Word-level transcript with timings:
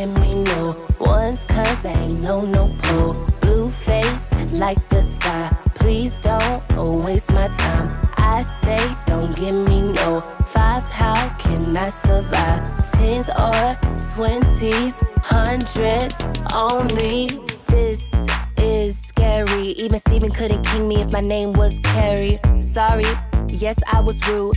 Give 0.00 0.18
me 0.20 0.42
no 0.44 0.74
ones 0.98 1.40
cause 1.46 1.84
I 1.84 1.92
ain't 1.92 2.22
no 2.22 2.40
no. 2.40 2.64
Blue 3.42 3.68
face 3.68 4.26
like 4.52 4.80
the 4.88 5.02
sky. 5.02 5.54
Please 5.74 6.14
don't 6.22 6.62
oh, 6.70 7.04
waste 7.04 7.30
my 7.32 7.48
time. 7.48 7.88
I 8.16 8.42
say 8.62 8.82
don't 9.06 9.36
give 9.36 9.54
me 9.54 9.92
no 9.92 10.22
fives. 10.46 10.88
How 10.88 11.28
can 11.38 11.76
I 11.76 11.90
survive? 11.90 12.62
Tens 12.92 13.28
or 13.46 13.66
twenties, 14.14 14.94
hundreds 15.22 16.16
only. 16.54 17.38
This 17.68 18.02
is 18.56 18.98
scary. 18.98 19.68
Even 19.84 20.00
Steven 20.00 20.30
couldn't 20.30 20.64
king 20.64 20.88
me 20.88 21.02
if 21.02 21.12
my 21.12 21.20
name 21.20 21.52
was 21.52 21.78
Carrie. 21.82 22.38
Sorry, 22.60 23.10
yes, 23.48 23.76
I 23.92 24.00
was 24.00 24.16
rude. 24.28 24.56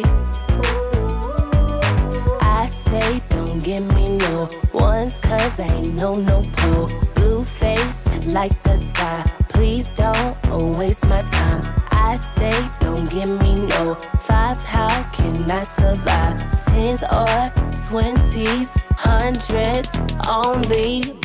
Ain't 5.61 5.95
no 5.95 6.15
no 6.15 6.43
pull. 6.57 6.87
Blue 7.15 7.43
face 7.43 8.01
like 8.25 8.55
the 8.63 8.77
sky. 8.77 9.23
Please 9.49 9.89
don't 9.89 10.77
waste 10.77 11.05
my 11.07 11.21
time. 11.21 11.61
I 11.91 12.17
say 12.35 12.69
don't 12.79 13.09
give 13.09 13.29
me 13.41 13.67
no 13.67 13.95
fives. 14.27 14.63
How 14.63 15.03
can 15.13 15.49
I 15.49 15.63
survive? 15.63 16.37
Tens 16.67 17.03
or 17.03 17.51
twenties, 17.87 18.69
hundreds 18.97 19.89
only. 20.27 21.21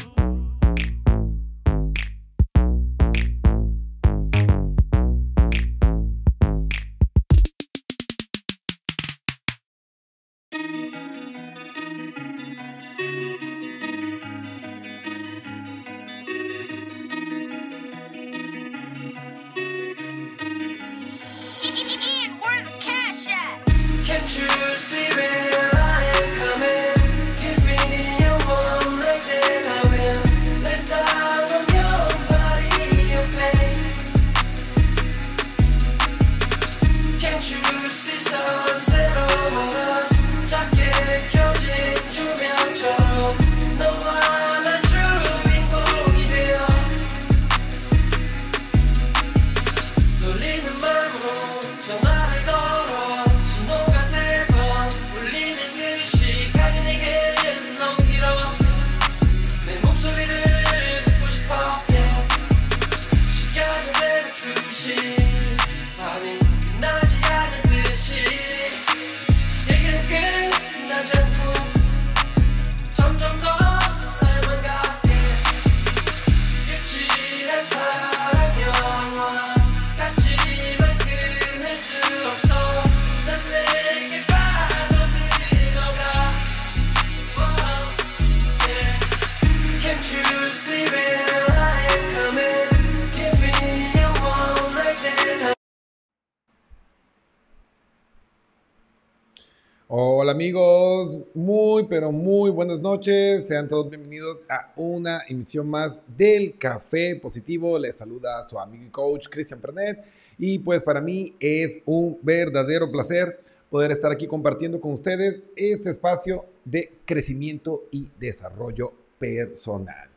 Hola 100.27 100.33
amigos, 100.33 101.19
muy 101.35 101.85
pero 101.85 102.11
muy 102.11 102.51
buenas 102.51 102.81
noches. 102.81 103.47
Sean 103.47 103.69
todos 103.69 103.89
bienvenidos 103.89 104.39
a 104.49 104.73
una 104.75 105.23
emisión 105.29 105.71
más 105.71 106.01
del 106.17 106.59
Café 106.59 107.15
Positivo. 107.15 107.79
Les 107.79 107.95
saluda 107.95 108.45
su 108.45 108.59
amigo 108.59 108.85
y 108.85 108.91
coach 108.91 109.29
Cristian 109.29 109.61
Pernet. 109.61 110.05
Y 110.37 110.59
pues 110.59 110.83
para 110.83 111.01
mí 111.01 111.37
es 111.39 111.81
un 111.85 112.19
verdadero 112.23 112.91
placer 112.91 113.39
poder 113.71 113.93
estar 113.93 114.11
aquí 114.11 114.27
compartiendo 114.27 114.81
con 114.81 114.95
ustedes 114.95 115.45
este 115.55 115.91
espacio 115.91 116.45
de 116.65 116.95
crecimiento 117.05 117.85
y 117.93 118.09
desarrollo 118.19 118.95
personal. 119.21 120.09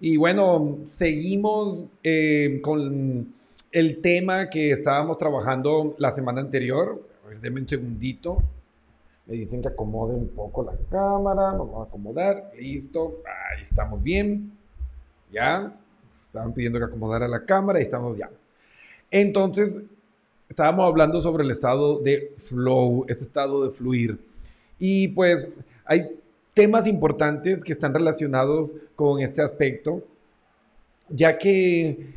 Y 0.00 0.16
bueno, 0.16 0.80
seguimos 0.90 1.84
eh, 2.02 2.58
con 2.64 3.32
el 3.70 4.00
tema 4.00 4.50
que 4.50 4.72
estábamos 4.72 5.16
trabajando 5.18 5.94
la 5.98 6.12
semana 6.12 6.40
anterior. 6.40 7.00
A 7.24 7.38
denme 7.38 7.60
un 7.60 7.68
segundito. 7.68 8.42
Me 9.26 9.34
dicen 9.34 9.60
que 9.60 9.68
acomode 9.68 10.14
un 10.14 10.28
poco 10.28 10.62
la 10.62 10.76
cámara. 10.88 11.52
Vamos 11.52 11.84
a 11.84 11.88
acomodar. 11.88 12.52
Listo. 12.56 13.22
Ahí 13.24 13.62
estamos 13.62 14.02
bien. 14.02 14.52
Ya. 15.32 15.76
Estaban 16.26 16.52
pidiendo 16.52 16.78
que 16.78 16.84
acomodara 16.84 17.26
la 17.26 17.44
cámara 17.44 17.80
y 17.80 17.82
estamos 17.82 18.16
ya. 18.16 18.30
Entonces, 19.10 19.82
estábamos 20.48 20.86
hablando 20.86 21.20
sobre 21.20 21.44
el 21.44 21.50
estado 21.50 21.98
de 21.98 22.34
flow, 22.36 23.04
este 23.08 23.24
estado 23.24 23.64
de 23.64 23.70
fluir. 23.70 24.18
Y 24.78 25.08
pues 25.08 25.48
hay 25.84 26.20
temas 26.54 26.86
importantes 26.86 27.64
que 27.64 27.72
están 27.72 27.94
relacionados 27.94 28.74
con 28.94 29.20
este 29.20 29.42
aspecto, 29.42 30.02
ya 31.08 31.36
que 31.36 32.14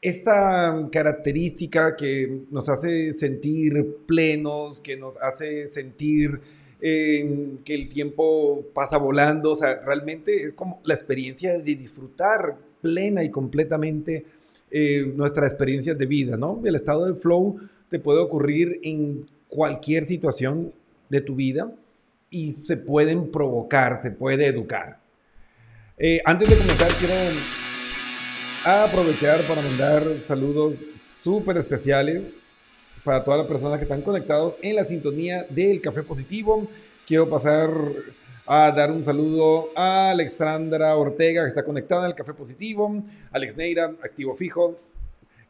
esta 0.00 0.88
característica 0.92 1.96
que 1.96 2.42
nos 2.50 2.68
hace 2.68 3.14
sentir 3.14 3.96
plenos, 4.06 4.80
que 4.80 4.96
nos 4.96 5.14
hace 5.20 5.68
sentir 5.68 6.40
eh, 6.80 7.56
que 7.64 7.74
el 7.74 7.88
tiempo 7.88 8.64
pasa 8.72 8.98
volando, 8.98 9.52
o 9.52 9.56
sea, 9.56 9.80
realmente 9.84 10.44
es 10.44 10.52
como 10.52 10.80
la 10.84 10.94
experiencia 10.94 11.58
de 11.58 11.74
disfrutar 11.74 12.56
plena 12.80 13.24
y 13.24 13.30
completamente 13.30 14.24
eh, 14.70 15.12
nuestras 15.16 15.50
experiencias 15.50 15.98
de 15.98 16.06
vida, 16.06 16.36
¿no? 16.36 16.62
El 16.64 16.76
estado 16.76 17.06
de 17.06 17.14
flow 17.14 17.58
te 17.88 17.98
puede 17.98 18.20
ocurrir 18.20 18.78
en 18.84 19.26
cualquier 19.48 20.06
situación 20.06 20.72
de 21.08 21.20
tu 21.20 21.34
vida 21.34 21.72
y 22.30 22.52
se 22.52 22.76
pueden 22.76 23.32
provocar, 23.32 24.00
se 24.00 24.12
puede 24.12 24.46
educar. 24.46 25.00
Eh, 25.96 26.20
antes 26.24 26.48
de 26.48 26.58
comenzar, 26.58 26.92
quiero 26.96 27.14
a 28.64 28.84
aprovechar 28.84 29.46
para 29.46 29.62
mandar 29.62 30.20
saludos 30.20 30.74
súper 31.22 31.56
especiales 31.58 32.24
para 33.04 33.22
todas 33.22 33.38
las 33.38 33.46
personas 33.46 33.78
que 33.78 33.84
están 33.84 34.02
conectados 34.02 34.54
en 34.62 34.76
la 34.76 34.84
sintonía 34.84 35.46
del 35.48 35.80
Café 35.80 36.02
Positivo. 36.02 36.66
Quiero 37.06 37.28
pasar 37.28 37.70
a 38.46 38.72
dar 38.72 38.90
un 38.90 39.04
saludo 39.04 39.70
a 39.76 40.10
Alexandra 40.10 40.96
Ortega, 40.96 41.42
que 41.42 41.48
está 41.48 41.64
conectada 41.64 42.02
en 42.02 42.08
el 42.08 42.14
Café 42.14 42.34
Positivo, 42.34 43.02
Alex 43.30 43.56
Neira, 43.56 43.92
activo 44.02 44.34
fijo. 44.34 44.76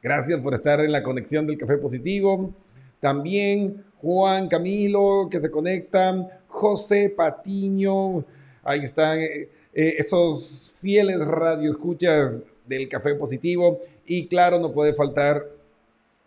Gracias 0.02 0.40
por 0.40 0.54
estar 0.54 0.80
en 0.80 0.92
la 0.92 1.02
conexión 1.02 1.46
del 1.46 1.58
Café 1.58 1.78
Positivo. 1.78 2.52
También 3.00 3.84
Juan 4.02 4.48
Camilo, 4.48 5.28
que 5.30 5.40
se 5.40 5.50
conecta, 5.50 6.42
José 6.46 7.08
Patiño, 7.10 8.24
ahí 8.62 8.80
están 8.84 9.18
eh, 9.20 9.48
eh, 9.72 9.94
esos 9.98 10.74
fieles 10.80 11.18
radioescuchas 11.18 12.42
del 12.68 12.88
Café 12.88 13.14
Positivo. 13.14 13.80
Y 14.06 14.26
claro, 14.26 14.58
no 14.58 14.72
puede 14.72 14.94
faltar 14.94 15.46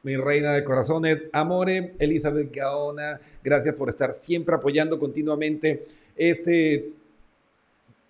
mi 0.03 0.15
reina 0.17 0.53
de 0.53 0.63
corazones, 0.63 1.23
Amore, 1.31 1.93
Elizabeth 1.99 2.51
Gaona, 2.51 3.19
gracias 3.43 3.75
por 3.75 3.89
estar 3.89 4.13
siempre 4.13 4.55
apoyando 4.55 4.97
continuamente 4.97 5.85
este 6.15 6.89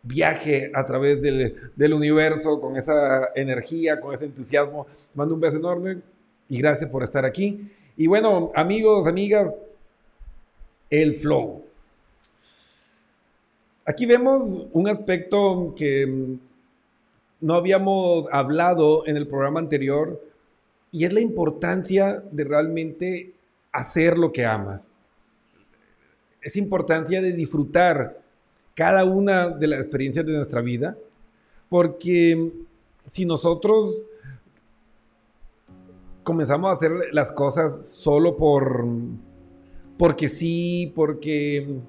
viaje 0.04 0.72
a 0.74 0.86
través 0.86 1.22
del, 1.22 1.72
del 1.75 1.94
universo 1.94 2.59
con 2.61 2.78
esa 2.78 3.31
energía, 3.35 4.00
con 4.00 4.16
ese 4.16 4.26
entusiasmo. 4.26 4.88
Mando 5.14 5.35
un 5.35 5.42
beso 5.42 5.57
enorme 5.57 5.97
y 6.47 6.57
gracias 6.59 6.90
por 6.90 7.04
estar 7.04 7.26
aquí. 7.26 7.69
Y 7.97 8.07
bueno, 8.07 8.52
amigos, 8.56 9.06
amigas, 9.06 9.54
el 10.90 11.16
flow. 11.16 11.66
Aquí 13.85 14.06
vemos 14.06 14.68
un 14.71 14.88
aspecto 14.88 15.73
que 15.76 16.38
no 17.42 17.56
habíamos 17.56 18.26
hablado 18.31 19.06
en 19.07 19.18
el 19.18 19.28
programa 19.28 19.60
anterior 19.60 20.21
y 20.92 21.06
es 21.06 21.14
la 21.14 21.21
importancia 21.21 22.24
de 22.31 22.44
realmente 22.44 23.33
hacer 23.71 24.18
lo 24.18 24.31
que 24.31 24.45
amas. 24.45 24.92
Es 26.42 26.56
importancia 26.56 27.21
de 27.21 27.33
disfrutar 27.33 28.19
cada 28.76 29.06
una 29.06 29.50
de 29.50 29.68
las 29.68 29.81
experiencias 29.81 30.26
de 30.26 30.33
nuestra 30.33 30.62
vida, 30.62 30.98
porque 31.69 32.52
si 33.06 33.26
nosotros 33.26 34.06
comenzamos 36.24 36.69
a 36.69 36.74
hacer 36.74 36.92
las 37.12 37.31
cosas 37.31 37.88
solo 37.88 38.38
por 38.38 38.86
porque 39.98 40.30
sí, 40.30 40.92
porque 40.95 41.80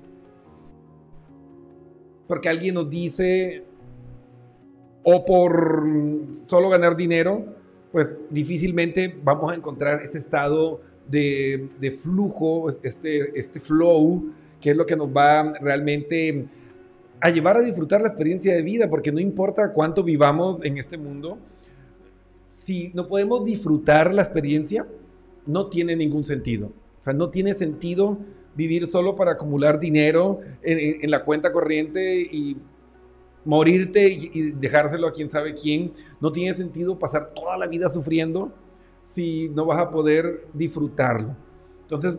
porque 2.26 2.48
alguien 2.48 2.74
nos 2.74 2.88
dice 2.88 3.64
o 5.04 5.24
por 5.24 5.84
solo 6.32 6.68
ganar 6.68 6.96
dinero, 6.96 7.44
pues 7.90 8.14
difícilmente 8.30 9.14
vamos 9.22 9.52
a 9.52 9.54
encontrar 9.54 10.02
este 10.02 10.18
estado 10.18 10.80
de, 11.08 11.68
de 11.80 11.90
flujo, 11.90 12.70
este, 12.82 13.38
este 13.38 13.60
flow, 13.60 14.32
que 14.60 14.70
es 14.70 14.76
lo 14.76 14.86
que 14.86 14.96
nos 14.96 15.08
va 15.08 15.52
realmente 15.60 16.46
a 17.20 17.30
llevar 17.30 17.56
a 17.56 17.60
disfrutar 17.62 18.00
la 18.00 18.08
experiencia 18.08 18.54
de 18.54 18.62
vida, 18.62 18.88
porque 18.88 19.12
no 19.12 19.20
importa 19.20 19.72
cuánto 19.72 20.02
vivamos 20.02 20.64
en 20.64 20.78
este 20.78 20.96
mundo, 20.96 21.38
si 22.50 22.90
no 22.94 23.08
podemos 23.08 23.44
disfrutar 23.44 24.12
la 24.12 24.22
experiencia, 24.22 24.86
no 25.46 25.68
tiene 25.68 25.96
ningún 25.96 26.24
sentido. 26.24 26.68
O 27.00 27.04
sea, 27.04 27.12
no 27.12 27.30
tiene 27.30 27.54
sentido 27.54 28.18
vivir 28.54 28.86
solo 28.86 29.16
para 29.16 29.32
acumular 29.32 29.80
dinero 29.80 30.40
en- 30.62 31.02
en 31.02 31.10
la 31.10 31.24
cuenta 31.24 31.52
corriente 31.52 32.20
y 32.20 32.56
morirte 33.44 34.08
y, 34.08 34.52
dejárselo 34.52 35.08
a 35.08 35.12
quien 35.12 35.30
sabe 35.30 35.54
quién. 35.54 35.92
No 36.20 36.32
tiene 36.32 36.56
sentido 36.56 36.98
pasar 36.98 37.32
toda 37.34 37.56
la 37.56 37.66
vida 37.66 37.88
sufriendo 37.88 38.52
si 39.00 39.48
no 39.50 39.66
vas 39.66 39.80
a 39.80 39.90
poder 39.90 40.46
disfrutarlo. 40.52 41.34
Entonces, 41.82 42.16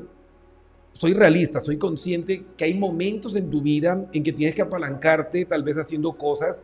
soy 0.92 1.14
realista, 1.14 1.60
soy 1.60 1.78
consciente 1.78 2.46
que 2.56 2.66
hay 2.66 2.74
momentos 2.74 3.36
en 3.36 3.50
tu 3.50 3.62
vida 3.62 4.08
en 4.14 4.24
que 4.24 4.34
tienes 4.34 4.56
que 4.56 4.62
apalancarte, 4.62 5.46
tal 5.46 5.64
vez 5.64 5.78
haciendo 5.78 6.14
cosas 6.14 6.62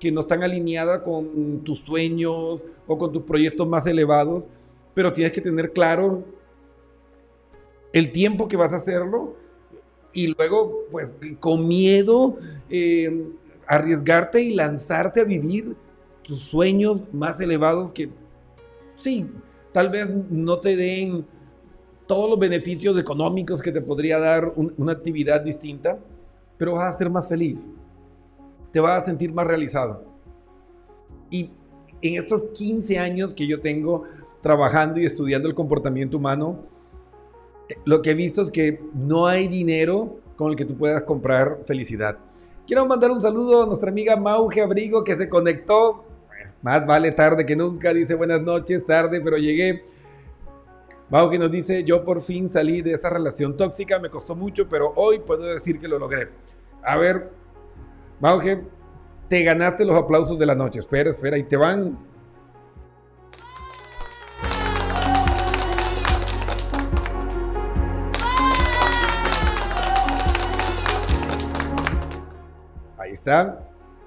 que 0.00 0.10
no 0.12 0.20
están 0.20 0.42
alineadas 0.42 1.02
con 1.02 1.62
tus 1.64 1.78
sueños 1.80 2.64
o 2.86 2.98
con 2.98 3.12
tus 3.12 3.22
proyectos 3.22 3.66
más 3.66 3.86
elevados, 3.86 4.48
pero 4.94 5.12
tienes 5.12 5.32
que 5.32 5.40
tener 5.40 5.72
claro 5.72 6.24
el 7.92 8.12
tiempo 8.12 8.48
que 8.48 8.56
vas 8.56 8.72
a 8.72 8.76
hacerlo 8.76 9.36
y 10.12 10.28
luego, 10.28 10.84
pues, 10.90 11.14
con 11.40 11.68
miedo, 11.68 12.38
eh, 12.70 13.26
arriesgarte 13.66 14.42
y 14.42 14.54
lanzarte 14.54 15.20
a 15.20 15.24
vivir 15.24 15.76
tus 16.22 16.40
sueños 16.40 17.04
más 17.12 17.40
elevados 17.40 17.92
que, 17.92 18.10
sí, 18.94 19.28
tal 19.72 19.90
vez 19.90 20.08
no 20.30 20.58
te 20.60 20.76
den 20.76 21.26
todos 22.06 22.30
los 22.30 22.38
beneficios 22.38 22.98
económicos 22.98 23.60
que 23.60 23.72
te 23.72 23.80
podría 23.80 24.18
dar 24.18 24.52
un- 24.56 24.72
una 24.76 24.92
actividad 24.92 25.40
distinta, 25.40 25.98
pero 26.56 26.74
vas 26.74 26.94
a 26.94 26.98
ser 26.98 27.10
más 27.10 27.28
feliz, 27.28 27.68
te 28.72 28.80
vas 28.80 29.02
a 29.02 29.06
sentir 29.06 29.32
más 29.32 29.46
realizado. 29.46 30.04
Y 31.30 31.50
en 32.02 32.22
estos 32.22 32.44
15 32.54 32.98
años 32.98 33.34
que 33.34 33.46
yo 33.46 33.60
tengo 33.60 34.04
trabajando 34.42 35.00
y 35.00 35.06
estudiando 35.06 35.48
el 35.48 35.54
comportamiento 35.54 36.16
humano, 36.16 36.60
lo 37.84 38.00
que 38.00 38.12
he 38.12 38.14
visto 38.14 38.42
es 38.42 38.50
que 38.50 38.80
no 38.94 39.26
hay 39.26 39.48
dinero 39.48 40.20
con 40.36 40.50
el 40.50 40.56
que 40.56 40.64
tú 40.64 40.76
puedas 40.76 41.02
comprar 41.02 41.60
felicidad. 41.66 42.18
Quiero 42.66 42.84
mandar 42.84 43.12
un 43.12 43.20
saludo 43.20 43.62
a 43.62 43.66
nuestra 43.66 43.90
amiga 43.90 44.16
Mauge 44.16 44.60
Abrigo 44.60 45.04
que 45.04 45.16
se 45.16 45.28
conectó. 45.28 46.04
Más 46.62 46.84
vale 46.84 47.12
tarde 47.12 47.46
que 47.46 47.54
nunca, 47.54 47.94
dice 47.94 48.16
buenas 48.16 48.42
noches, 48.42 48.84
tarde, 48.84 49.20
pero 49.20 49.36
llegué. 49.36 49.84
Mauge 51.08 51.38
nos 51.38 51.52
dice, 51.52 51.84
yo 51.84 52.04
por 52.04 52.22
fin 52.22 52.48
salí 52.48 52.82
de 52.82 52.94
esa 52.94 53.08
relación 53.08 53.56
tóxica, 53.56 54.00
me 54.00 54.10
costó 54.10 54.34
mucho, 54.34 54.68
pero 54.68 54.92
hoy 54.96 55.20
puedo 55.20 55.44
decir 55.44 55.78
que 55.78 55.86
lo 55.86 56.00
logré. 56.00 56.28
A 56.82 56.96
ver, 56.96 57.30
Mauge, 58.18 58.62
te 59.28 59.44
ganaste 59.44 59.84
los 59.84 59.96
aplausos 59.96 60.36
de 60.36 60.46
la 60.46 60.56
noche. 60.56 60.80
Espera, 60.80 61.10
espera, 61.10 61.38
y 61.38 61.44
te 61.44 61.56
van. 61.56 61.96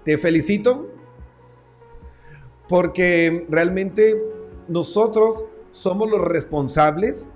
Te 0.06 0.18
felicito 0.18 0.88
porque 2.70 3.46
realmente 3.50 4.16
nosotros 4.70 5.44
somos 5.72 6.10
los 6.10 6.22
responsables 6.22 7.30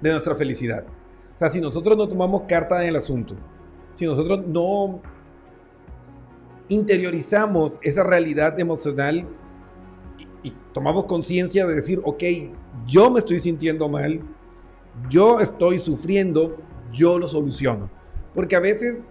de 0.00 0.10
nuestra 0.10 0.34
felicidad. 0.34 0.84
O 1.36 1.38
sea, 1.38 1.50
si 1.50 1.60
nosotros 1.60 1.96
no 1.96 2.08
tomamos 2.08 2.42
carta 2.48 2.82
en 2.82 2.88
el 2.88 2.96
asunto, 2.96 3.36
si 3.94 4.04
nosotros 4.04 4.46
no 4.48 5.00
interiorizamos 6.68 7.78
esa 7.82 8.02
realidad 8.02 8.58
emocional 8.58 9.24
y, 10.42 10.48
y 10.48 10.52
tomamos 10.72 11.04
conciencia 11.04 11.66
de 11.66 11.74
decir, 11.76 12.00
ok, 12.04 12.24
yo 12.86 13.10
me 13.10 13.20
estoy 13.20 13.38
sintiendo 13.38 13.88
mal, 13.88 14.22
yo 15.08 15.38
estoy 15.38 15.78
sufriendo, 15.78 16.56
yo 16.92 17.16
lo 17.16 17.28
soluciono. 17.28 17.88
Porque 18.34 18.56
a 18.56 18.60
veces 18.60 19.04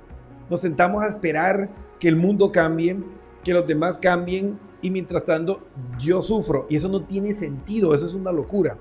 nos 0.49 0.59
sentamos 0.59 1.03
a 1.03 1.07
esperar 1.07 1.86
que 1.99 2.07
el 2.07 2.15
mundo 2.15 2.51
cambie, 2.51 2.97
que 3.43 3.53
los 3.53 3.65
demás 3.67 3.97
cambien 3.99 4.59
y 4.81 4.91
mientras 4.91 5.25
tanto 5.25 5.61
yo 5.97 6.21
sufro. 6.21 6.67
Y 6.69 6.75
eso 6.75 6.87
no 6.89 7.03
tiene 7.03 7.33
sentido, 7.33 7.93
eso 7.93 8.05
es 8.05 8.13
una 8.13 8.31
locura. 8.31 8.77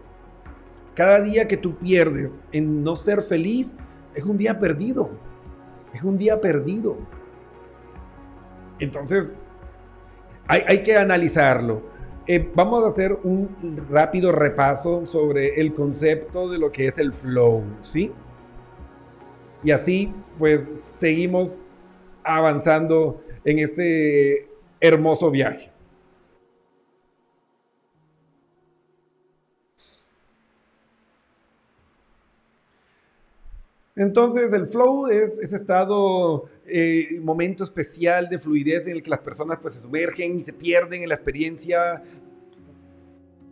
Cada 0.95 1.21
día 1.21 1.47
que 1.47 1.57
tú 1.57 1.77
pierdes 1.77 2.39
en 2.53 2.83
no 2.83 2.97
ser 2.97 3.23
feliz 3.23 3.75
es 4.15 4.25
un 4.25 4.39
día 4.39 4.59
perdido. 4.59 5.11
Es 5.93 6.03
un 6.03 6.19
día 6.19 6.41
perdido. 6.41 6.97
Entonces, 8.79 9.33
hay, 10.47 10.63
hay 10.67 10.83
que 10.83 10.97
analizarlo. 10.97 11.83
Eh, 12.29 12.51
vamos 12.55 12.85
a 12.85 12.89
hacer 12.89 13.17
un 13.23 13.49
rápido 13.89 14.33
repaso 14.33 15.07
sobre 15.07 15.61
el 15.61 15.73
concepto 15.73 16.49
de 16.49 16.59
lo 16.59 16.73
que 16.73 16.89
es 16.89 16.99
el 16.99 17.13
flow, 17.13 17.63
¿sí? 17.81 18.13
Y 19.63 19.71
así, 19.71 20.13
pues, 20.39 20.69
seguimos 20.75 21.61
avanzando 22.27 23.23
en 23.45 23.61
este 23.61 24.49
hermoso 24.81 25.31
viaje. 25.31 25.71
Entonces, 33.95 34.53
el 34.53 34.67
flow 34.67 35.07
es 35.07 35.39
ese 35.39 35.57
estado, 35.57 36.51
eh, 36.67 37.19
momento 37.23 37.65
especial 37.65 38.29
de 38.29 38.39
fluidez 38.39 38.87
en 38.87 38.97
el 38.97 39.03
que 39.03 39.09
las 39.09 39.21
personas 39.21 39.59
pues, 39.63 39.73
se 39.73 39.81
sumergen 39.81 40.41
y 40.41 40.45
se 40.45 40.53
pierden 40.53 41.03
en 41.03 41.09
la 41.09 41.15
experiencia. 41.15 42.03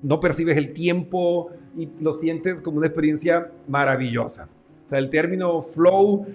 No 0.02 0.20
percibes 0.20 0.58
el 0.58 0.74
tiempo 0.74 1.50
y 1.74 1.88
lo 1.98 2.12
sientes 2.12 2.60
como 2.60 2.76
una 2.76 2.88
experiencia 2.88 3.52
maravillosa. 3.66 4.50
O 4.86 4.90
sea, 4.90 4.98
el 4.98 5.08
término 5.08 5.62
flow 5.62 6.26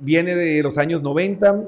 viene 0.00 0.34
de 0.34 0.62
los 0.62 0.78
años 0.78 1.02
90 1.02 1.64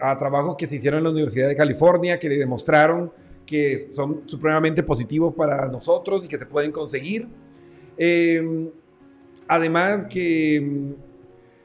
a 0.00 0.18
trabajos 0.18 0.56
que 0.56 0.66
se 0.66 0.76
hicieron 0.76 0.98
en 0.98 1.04
la 1.04 1.10
Universidad 1.10 1.48
de 1.48 1.56
California 1.56 2.18
que 2.18 2.28
le 2.28 2.36
demostraron 2.36 3.10
que 3.46 3.90
son 3.92 4.22
supremamente 4.26 4.82
positivos 4.82 5.34
para 5.34 5.68
nosotros 5.68 6.24
y 6.24 6.28
que 6.28 6.38
se 6.38 6.46
pueden 6.46 6.72
conseguir. 6.72 7.28
Eh, 7.96 8.70
además 9.46 10.06
que 10.06 10.60
mm, 10.60 10.92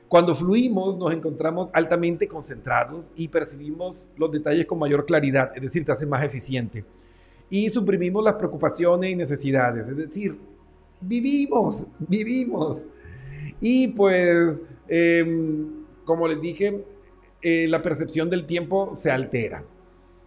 cuando 0.08 0.36
fluimos 0.36 0.98
nos 0.98 1.14
encontramos 1.14 1.70
altamente 1.74 2.28
concentrados 2.28 3.10
y 3.16 3.28
percibimos 3.28 4.10
los 4.18 4.32
detalles 4.32 4.66
con 4.66 4.80
mayor 4.80 5.06
claridad, 5.06 5.52
es 5.56 5.62
decir, 5.62 5.86
te 5.86 5.92
hace 5.92 6.06
más 6.06 6.24
eficiente. 6.24 6.84
Y 7.50 7.70
suprimimos 7.70 8.24
las 8.24 8.34
preocupaciones 8.34 9.12
y 9.12 9.16
necesidades, 9.16 9.88
es 9.88 9.96
decir, 9.96 10.38
vivimos, 11.00 11.86
vivimos. 12.00 12.84
Y 13.62 13.88
pues, 13.90 14.62
eh, 14.88 15.66
como 16.08 16.28
les 16.28 16.40
dije, 16.42 16.84
eh, 17.42 17.68
la 17.68 17.82
percepción 17.84 18.30
del 18.30 18.46
tiempo 18.46 18.96
se 18.96 19.12
altera. 19.12 19.64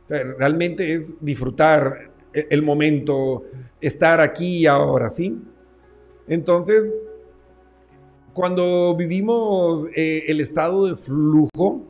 Realmente 0.08 0.92
es 0.92 1.14
disfrutar 1.20 2.10
e- 2.32 2.46
el 2.50 2.62
momento, 2.62 3.44
estar 3.80 4.20
aquí 4.20 4.58
y 4.58 4.66
ahora, 4.66 5.08
¿sí? 5.08 5.36
Entonces, 6.28 6.84
cuando 8.34 8.94
vivimos 8.94 9.86
eh, 9.96 10.24
el 10.28 10.40
estado 10.40 10.86
de 10.86 10.96
flujo, 10.96 11.82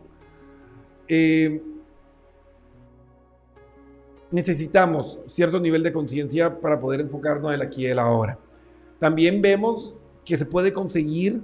eh, 1.08 1.60
necesitamos 4.30 5.18
cierto 5.26 5.58
nivel 5.58 5.82
de 5.82 5.92
conciencia 5.92 6.60
para 6.60 6.78
poder 6.78 7.00
enfocarnos 7.00 7.48
en 7.48 7.54
el 7.56 7.62
aquí 7.62 7.82
y 7.82 7.86
el 7.86 7.98
ahora. 7.98 8.38
También 9.00 9.42
vemos 9.42 9.94
que 10.24 10.38
se 10.38 10.46
puede 10.46 10.72
conseguir 10.72 11.40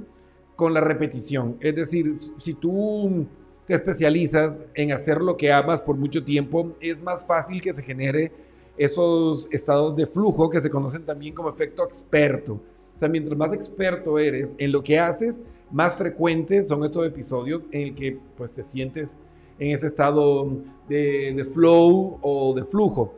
con 0.57 0.75
la 0.75 0.81
repetición. 0.81 1.57
Es 1.61 1.77
decir, 1.77 2.17
si 2.39 2.55
tú 2.55 3.27
te 3.67 3.75
especializas 3.75 4.63
en 4.75 4.93
hacer 4.93 5.21
lo 5.21 5.37
que 5.37 5.53
amas 5.53 5.81
por 5.81 5.97
mucho 5.97 6.25
tiempo, 6.25 6.73
es 6.81 7.01
más 7.03 7.25
fácil 7.25 7.61
que 7.61 7.75
se 7.75 7.83
genere 7.83 8.33
esos 8.77 9.49
estados 9.53 9.97
de 9.97 10.07
flujo 10.07 10.51
que 10.51 10.61
se 10.61 10.71
conocen 10.71 11.05
también 11.05 11.35
como 11.35 11.49
efecto 11.49 11.85
experto. 11.85 12.55
O 12.55 12.99
sea, 12.99 13.09
mientras 13.09 13.37
más 13.37 13.53
experto 13.53 14.19
eres 14.19 14.53
en 14.59 14.73
lo 14.73 14.83
que 14.83 14.99
haces, 14.99 15.37
más 15.71 15.95
frecuentes 15.95 16.69
son 16.69 16.85
estos 16.85 17.07
episodios 17.07 17.63
en 17.71 17.83
el 17.83 17.95
que 17.95 18.19
pues 18.37 18.53
te 18.53 18.63
sientes 18.63 19.17
en 19.59 19.73
ese 19.73 19.89
estado 19.89 20.51
de, 20.89 21.35
de 21.35 21.45
flow 21.45 22.19
o 22.23 22.55
de 22.55 22.65
flujo. 22.65 23.13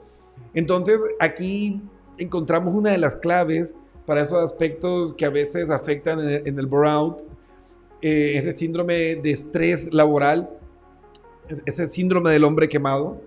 Entonces, 0.55 0.99
aquí 1.21 1.81
encontramos 2.17 2.75
una 2.75 2.91
de 2.91 2.99
las 2.99 3.17
claves 3.17 3.75
para 4.09 4.23
esos 4.23 4.43
aspectos 4.43 5.13
que 5.13 5.27
a 5.27 5.31
veces 5.31 5.69
afectan 5.69 6.21
en 6.21 6.59
el, 6.59 6.67
burnout, 6.67 7.21
eh, 8.03 8.35
ese 8.39 8.57
síndrome 8.57 9.17
de 9.17 9.31
estrés 9.33 9.93
laboral, 9.93 10.51
es- 11.49 11.63
ese 11.67 11.89
síndrome 11.89 12.31
del 12.31 12.45
hombre 12.45 12.69
quemado, 12.69 13.21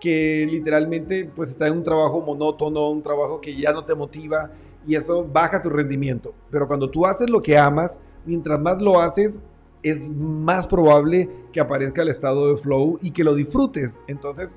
que 0.00 0.46
literalmente 0.50 1.30
pues 1.34 1.50
está 1.50 1.66
en 1.68 1.74
un 1.74 1.84
trabajo 1.84 2.20
monótono, 2.20 2.90
un 2.90 3.02
trabajo 3.02 3.40
que 3.40 3.56
ya 3.56 3.72
no 3.72 3.84
te 3.84 3.94
motiva 3.94 4.50
y 4.86 4.94
eso 4.96 5.24
baja 5.24 5.62
tu 5.62 5.70
rendimiento. 5.70 6.34
Pero 6.50 6.66
cuando 6.68 6.90
tú 6.90 7.06
haces 7.06 7.30
lo 7.30 7.40
que 7.40 7.56
amas, 7.56 7.98
mientras 8.26 8.60
más 8.60 8.82
lo 8.82 9.00
haces, 9.00 9.40
es 9.82 10.08
más 10.10 10.66
probable 10.66 11.28
que 11.52 11.60
aparezca 11.60 12.02
el 12.02 12.08
estado 12.08 12.48
de 12.48 12.56
flow 12.56 12.98
y 13.02 13.10
que 13.10 13.24
lo 13.24 13.34
disfrutes. 13.34 14.00
Entonces, 14.06 14.48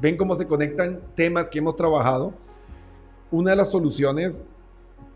ven 0.00 0.16
cómo 0.16 0.34
se 0.36 0.46
conectan 0.46 1.00
temas 1.14 1.48
que 1.48 1.58
hemos 1.58 1.76
trabajado. 1.76 2.32
Una 3.30 3.50
de 3.50 3.56
las 3.56 3.70
soluciones 3.70 4.44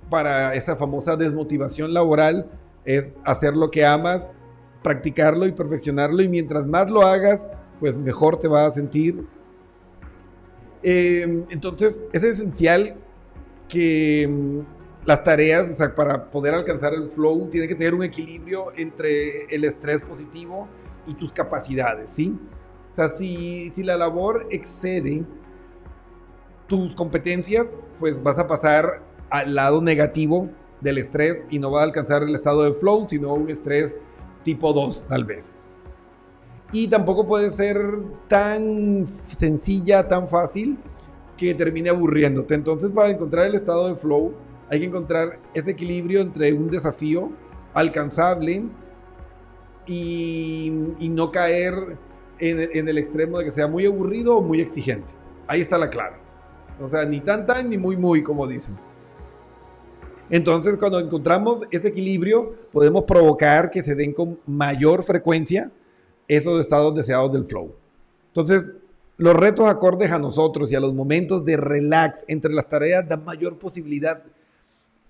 para 0.08 0.54
esa 0.54 0.76
famosa 0.76 1.16
desmotivación 1.16 1.92
laboral 1.92 2.46
es 2.86 3.12
hacer 3.24 3.54
lo 3.54 3.70
que 3.70 3.84
amas, 3.84 4.30
practicarlo 4.82 5.46
y 5.46 5.52
perfeccionarlo 5.52 6.22
y 6.22 6.28
mientras 6.28 6.66
más 6.66 6.90
lo 6.90 7.02
hagas, 7.02 7.46
pues 7.80 7.96
mejor 7.96 8.38
te 8.38 8.48
vas 8.48 8.72
a 8.72 8.74
sentir. 8.74 9.26
Eh, 10.82 11.44
entonces 11.50 12.06
es 12.12 12.22
esencial 12.22 12.94
que 13.68 14.28
mm, 14.28 14.60
las 15.06 15.24
tareas, 15.24 15.72
o 15.72 15.74
sea, 15.74 15.94
para 15.94 16.30
poder 16.30 16.54
alcanzar 16.54 16.94
el 16.94 17.10
flow, 17.10 17.48
tiene 17.50 17.66
que 17.66 17.74
tener 17.74 17.94
un 17.94 18.04
equilibrio 18.04 18.72
entre 18.76 19.44
el 19.46 19.64
estrés 19.64 20.02
positivo 20.02 20.68
y 21.06 21.14
tus 21.14 21.32
capacidades, 21.32 22.10
¿sí? 22.10 22.38
O 22.92 22.94
sea, 22.94 23.08
si, 23.08 23.70
si 23.74 23.82
la 23.82 23.96
labor 23.96 24.46
excede 24.50 25.24
tus 26.66 26.94
competencias, 26.94 27.66
pues 27.98 28.22
vas 28.22 28.38
a 28.38 28.46
pasar 28.46 29.02
al 29.30 29.54
lado 29.54 29.82
negativo 29.82 30.48
del 30.86 30.98
estrés 30.98 31.44
y 31.50 31.58
no 31.58 31.72
vas 31.72 31.80
a 31.80 31.84
alcanzar 31.84 32.22
el 32.22 32.34
estado 32.34 32.62
de 32.62 32.72
flow, 32.72 33.06
sino 33.08 33.34
un 33.34 33.50
estrés 33.50 33.96
tipo 34.44 34.72
2 34.72 35.06
tal 35.08 35.24
vez. 35.24 35.52
Y 36.70 36.86
tampoco 36.86 37.26
puede 37.26 37.50
ser 37.50 37.76
tan 38.28 39.06
sencilla, 39.36 40.06
tan 40.06 40.28
fácil 40.28 40.78
que 41.36 41.54
termine 41.54 41.90
aburriéndote. 41.90 42.54
Entonces 42.54 42.92
para 42.92 43.10
encontrar 43.10 43.46
el 43.46 43.56
estado 43.56 43.88
de 43.88 43.96
flow 43.96 44.32
hay 44.70 44.80
que 44.80 44.86
encontrar 44.86 45.40
ese 45.54 45.72
equilibrio 45.72 46.20
entre 46.20 46.52
un 46.52 46.70
desafío 46.70 47.30
alcanzable 47.74 48.64
y, 49.86 50.70
no 51.10 51.32
caer 51.32 51.74
en 52.38 52.60
en 52.72 52.88
el 52.88 52.98
extremo 52.98 53.38
de 53.38 53.46
que 53.46 53.50
sea 53.50 53.66
muy 53.66 53.86
aburrido 53.86 54.36
o 54.36 54.42
muy 54.42 54.60
exigente. 54.60 55.12
Ahí 55.48 55.60
está 55.60 55.78
la 55.78 55.90
clave. 55.90 56.16
O 56.80 56.88
sea, 56.88 57.04
ni 57.04 57.20
tan 57.20 57.44
tan 57.44 57.70
ni 57.70 57.76
muy 57.76 57.96
muy 57.96 58.22
como 58.22 58.46
dicen. 58.46 58.76
Entonces, 60.30 60.76
cuando 60.76 60.98
encontramos 60.98 61.66
ese 61.70 61.88
equilibrio, 61.88 62.54
podemos 62.72 63.04
provocar 63.04 63.70
que 63.70 63.82
se 63.82 63.94
den 63.94 64.12
con 64.12 64.38
mayor 64.46 65.04
frecuencia 65.04 65.70
esos 66.26 66.60
estados 66.60 66.94
deseados 66.94 67.32
del 67.32 67.44
flow. 67.44 67.74
Entonces, 68.28 68.64
los 69.18 69.34
retos 69.34 69.68
acordes 69.68 70.10
a 70.12 70.18
nosotros 70.18 70.70
y 70.70 70.74
a 70.74 70.80
los 70.80 70.92
momentos 70.92 71.44
de 71.44 71.56
relax 71.56 72.24
entre 72.28 72.52
las 72.52 72.68
tareas 72.68 73.08
dan 73.08 73.24
mayor 73.24 73.56
posibilidad 73.58 74.22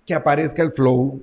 que 0.05 0.15
aparezca 0.15 0.63
el 0.63 0.71
flow 0.71 1.21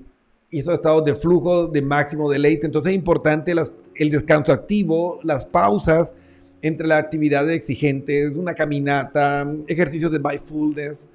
y 0.49 0.59
esos 0.59 0.73
estados 0.73 1.05
de 1.05 1.15
flujo 1.15 1.67
de 1.67 1.81
máximo 1.81 2.29
deleite. 2.29 2.65
Entonces 2.65 2.91
es 2.91 2.97
importante 2.97 3.53
el 3.95 4.09
descanso 4.09 4.51
activo, 4.51 5.19
las 5.23 5.45
pausas 5.45 6.13
entre 6.61 6.85
las 6.85 7.01
actividades 7.01 7.55
exigentes, 7.55 8.35
una 8.35 8.53
caminata, 8.53 9.49
ejercicios 9.67 10.11
de 10.11 10.19
mindfulness, 10.19 11.07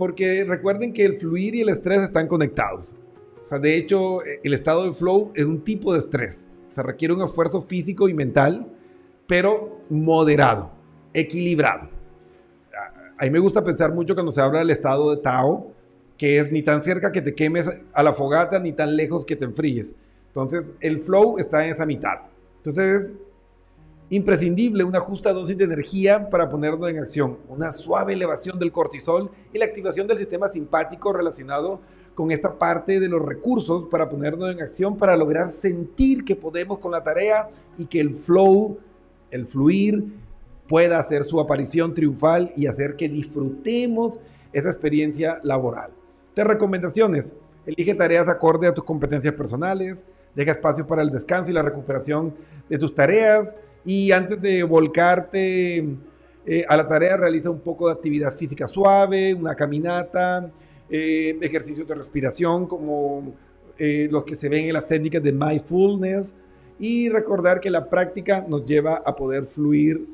porque 0.00 0.46
recuerden 0.48 0.94
que 0.94 1.04
el 1.04 1.18
fluir 1.18 1.54
y 1.54 1.60
el 1.60 1.68
estrés 1.68 2.00
están 2.00 2.26
conectados. 2.26 2.96
O 3.42 3.44
sea, 3.44 3.58
de 3.58 3.76
hecho, 3.76 4.20
el 4.24 4.54
estado 4.54 4.86
de 4.86 4.94
flow 4.94 5.30
es 5.34 5.44
un 5.44 5.60
tipo 5.60 5.92
de 5.92 5.98
estrés. 5.98 6.48
O 6.70 6.72
sea, 6.72 6.82
requiere 6.84 7.12
un 7.12 7.20
esfuerzo 7.20 7.60
físico 7.60 8.08
y 8.08 8.14
mental, 8.14 8.66
pero 9.26 9.82
moderado, 9.90 10.70
equilibrado. 11.12 11.90
A 13.18 13.24
mí 13.24 13.30
me 13.30 13.40
gusta 13.40 13.62
pensar 13.62 13.92
mucho 13.92 14.14
cuando 14.14 14.32
se 14.32 14.40
habla 14.40 14.60
del 14.60 14.70
estado 14.70 15.14
de 15.14 15.20
Tao, 15.20 15.70
que 16.16 16.38
es 16.38 16.50
ni 16.50 16.62
tan 16.62 16.82
cerca 16.82 17.12
que 17.12 17.20
te 17.20 17.34
quemes 17.34 17.68
a 17.92 18.02
la 18.02 18.14
fogata, 18.14 18.58
ni 18.58 18.72
tan 18.72 18.96
lejos 18.96 19.26
que 19.26 19.36
te 19.36 19.44
enfríes. 19.44 19.94
Entonces, 20.28 20.64
el 20.80 21.00
flow 21.00 21.36
está 21.36 21.62
en 21.66 21.74
esa 21.74 21.84
mitad. 21.84 22.20
Entonces, 22.56 23.02
es 23.02 23.18
imprescindible 24.10 24.82
una 24.82 24.98
justa 24.98 25.32
dosis 25.32 25.56
de 25.56 25.64
energía 25.64 26.28
para 26.28 26.48
ponerlo 26.48 26.88
en 26.88 26.98
acción, 26.98 27.38
una 27.48 27.72
suave 27.72 28.12
elevación 28.12 28.58
del 28.58 28.72
cortisol 28.72 29.30
y 29.52 29.58
la 29.58 29.64
activación 29.64 30.08
del 30.08 30.18
sistema 30.18 30.48
simpático 30.48 31.12
relacionado 31.12 31.80
con 32.16 32.32
esta 32.32 32.58
parte 32.58 32.98
de 32.98 33.08
los 33.08 33.22
recursos 33.22 33.86
para 33.88 34.08
ponernos 34.08 34.50
en 34.52 34.60
acción 34.60 34.96
para 34.96 35.16
lograr 35.16 35.52
sentir 35.52 36.24
que 36.24 36.34
podemos 36.34 36.78
con 36.80 36.90
la 36.90 37.04
tarea 37.04 37.48
y 37.76 37.86
que 37.86 38.00
el 38.00 38.16
flow, 38.16 38.78
el 39.30 39.46
fluir, 39.46 40.04
pueda 40.68 40.98
hacer 40.98 41.22
su 41.22 41.38
aparición 41.38 41.94
triunfal 41.94 42.52
y 42.56 42.66
hacer 42.66 42.96
que 42.96 43.08
disfrutemos 43.08 44.18
esa 44.52 44.70
experiencia 44.70 45.40
laboral. 45.44 45.90
Te 46.34 46.42
recomendaciones. 46.42 47.34
Elige 47.64 47.94
tareas 47.94 48.28
acorde 48.28 48.66
a 48.66 48.74
tus 48.74 48.84
competencias 48.84 49.34
personales, 49.34 50.04
deja 50.34 50.52
espacio 50.52 50.86
para 50.86 51.02
el 51.02 51.10
descanso 51.10 51.50
y 51.50 51.54
la 51.54 51.62
recuperación 51.62 52.34
de 52.68 52.78
tus 52.78 52.94
tareas 52.94 53.54
y 53.84 54.12
antes 54.12 54.40
de 54.40 54.62
volcarte 54.62 55.78
eh, 56.46 56.64
a 56.68 56.76
la 56.76 56.86
tarea 56.86 57.16
realiza 57.16 57.50
un 57.50 57.60
poco 57.60 57.86
de 57.86 57.92
actividad 57.92 58.36
física 58.36 58.66
suave, 58.66 59.34
una 59.34 59.54
caminata, 59.54 60.50
eh, 60.88 61.38
ejercicios 61.40 61.86
de 61.86 61.94
respiración 61.94 62.66
como 62.66 63.34
eh, 63.78 64.08
los 64.10 64.24
que 64.24 64.34
se 64.34 64.48
ven 64.48 64.66
en 64.66 64.72
las 64.72 64.86
técnicas 64.86 65.22
de 65.22 65.32
mindfulness 65.32 66.34
y 66.78 67.08
recordar 67.08 67.60
que 67.60 67.70
la 67.70 67.88
práctica 67.88 68.44
nos 68.46 68.64
lleva 68.64 69.02
a 69.04 69.14
poder 69.14 69.44
fluir 69.44 70.06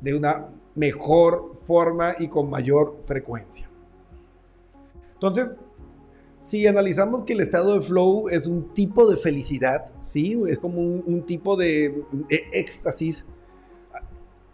de 0.00 0.14
una 0.14 0.48
mejor 0.74 1.56
forma 1.62 2.14
y 2.18 2.28
con 2.28 2.50
mayor 2.50 2.98
frecuencia. 3.06 3.68
Entonces, 5.14 5.56
si 6.46 6.64
analizamos 6.64 7.24
que 7.24 7.32
el 7.32 7.40
estado 7.40 7.76
de 7.76 7.84
flow 7.84 8.28
es 8.28 8.46
un 8.46 8.72
tipo 8.72 9.10
de 9.10 9.16
felicidad, 9.16 9.86
¿sí? 10.00 10.40
Es 10.46 10.60
como 10.60 10.80
un, 10.80 11.26
tipo 11.26 11.56
de, 11.56 12.04
de 12.12 12.44
éxtasis 12.52 13.24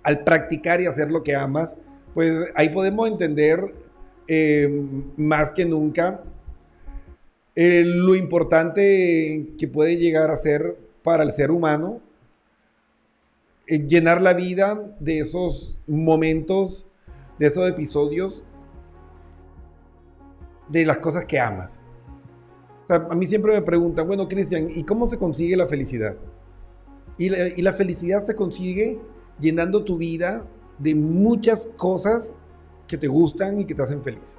al 0.03 0.25
practicar 0.25 0.81
y 0.81 0.87
hacer 0.87 1.11
lo 1.11 1.23
que 1.23 1.37
amas, 1.37 1.77
pues 2.15 2.49
ahí 2.55 2.71
podemos 2.71 3.11
entender 3.11 3.75
eh, 4.27 4.87
más 5.19 5.51
que 5.51 5.67
nunca 5.67 6.23
eh, 7.55 7.83
lo 7.85 8.15
importante 8.15 9.53
que 9.59 9.69
puede 9.69 9.99
llegar 9.99 10.31
a 10.31 10.37
ser 10.37 10.79
para 11.03 11.25
el 11.25 11.33
ser 11.33 11.51
humano 11.51 12.01
eh, 13.67 13.87
llenar 13.87 14.23
la 14.23 14.33
vida 14.33 14.97
de 14.99 15.19
esos 15.19 15.79
momentos, 15.87 16.87
de 17.39 17.49
esos 17.49 17.69
episodios, 17.69 18.43
de 20.69 20.87
las 20.87 20.97
cosas 20.97 21.27
que 21.27 21.39
amas. 21.39 21.82
A 22.93 23.15
mí 23.15 23.27
siempre 23.27 23.53
me 23.53 23.63
preguntan, 23.63 24.07
bueno, 24.07 24.29
Cristian, 24.29 24.69
¿y 24.69 24.85
cómo 24.85 25.07
se 25.07 25.17
consigue 25.17 25.57
la 25.57 25.67
felicidad? 25.67 26.17
Y 27.17 27.29
la, 27.63 27.73
felicidad 27.75 28.25
se 28.25 28.35
consigue 28.35 28.99
llenando 29.39 29.85
tu 29.85 29.97
vida 29.97 30.45
de 30.79 30.95
muchas 30.95 31.69
cosas 31.77 32.35
que 32.87 32.99
te 32.99 33.07
gustan 33.07 33.61
y 33.61 33.65
que 33.65 33.75
te 33.75 33.83
hacen 33.83 34.03
feliz. 34.03 34.39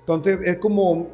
Entonces 0.00 0.38
es 0.44 0.58
como 0.58 1.08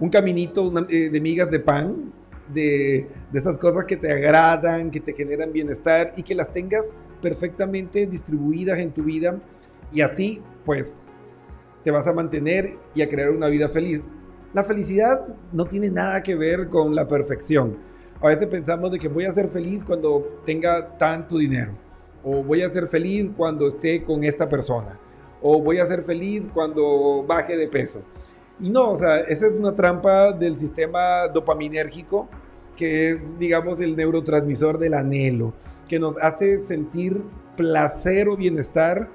un 0.00 0.08
caminito 0.10 0.72
eh, 0.88 1.10
de 1.10 1.20
migas 1.20 1.50
de 1.50 1.60
pan, 1.60 2.12
de, 2.52 3.08
de 3.30 3.38
esas 3.38 3.56
cosas 3.58 3.84
que 3.84 3.96
te 3.96 4.10
agradan, 4.10 4.90
que 4.90 5.00
te 5.00 5.12
generan 5.12 5.52
bienestar 5.52 6.12
y 6.16 6.22
que 6.22 6.34
las 6.34 6.52
tengas 6.52 6.86
perfectamente 7.22 8.06
distribuidas 8.06 8.78
en 8.80 8.90
tu 8.90 9.04
vida 9.04 9.40
y 9.92 10.00
así 10.00 10.42
pues 10.64 10.98
te 11.84 11.90
vas 11.90 12.06
a 12.06 12.12
mantener 12.12 12.76
y 12.94 13.02
a 13.02 13.08
crear 13.08 13.30
una 13.30 13.48
vida 13.48 13.68
feliz. 13.68 14.02
La 14.54 14.62
felicidad 14.62 15.26
no 15.52 15.64
tiene 15.64 15.90
nada 15.90 16.22
que 16.22 16.36
ver 16.36 16.68
con 16.68 16.94
la 16.94 17.08
perfección. 17.08 17.76
A 18.20 18.28
veces 18.28 18.46
pensamos 18.46 18.92
de 18.92 19.00
que 19.00 19.08
voy 19.08 19.24
a 19.24 19.32
ser 19.32 19.48
feliz 19.48 19.82
cuando 19.84 20.40
tenga 20.46 20.96
tanto 20.96 21.36
dinero 21.36 21.72
o 22.22 22.42
voy 22.42 22.62
a 22.62 22.70
ser 22.70 22.86
feliz 22.86 23.30
cuando 23.36 23.66
esté 23.66 24.04
con 24.04 24.22
esta 24.22 24.48
persona 24.48 24.98
o 25.42 25.60
voy 25.60 25.78
a 25.78 25.86
ser 25.86 26.04
feliz 26.04 26.48
cuando 26.54 27.24
baje 27.26 27.56
de 27.56 27.66
peso. 27.66 28.02
Y 28.60 28.70
no, 28.70 28.92
o 28.92 28.98
sea, 28.98 29.18
esa 29.22 29.46
es 29.46 29.56
una 29.56 29.74
trampa 29.74 30.30
del 30.30 30.56
sistema 30.56 31.26
dopaminérgico, 31.26 32.28
que 32.76 33.10
es, 33.10 33.36
digamos, 33.38 33.80
el 33.80 33.96
neurotransmisor 33.96 34.78
del 34.78 34.94
anhelo, 34.94 35.52
que 35.88 35.98
nos 35.98 36.16
hace 36.18 36.62
sentir 36.62 37.20
placer 37.56 38.28
o 38.28 38.36
bienestar 38.36 39.10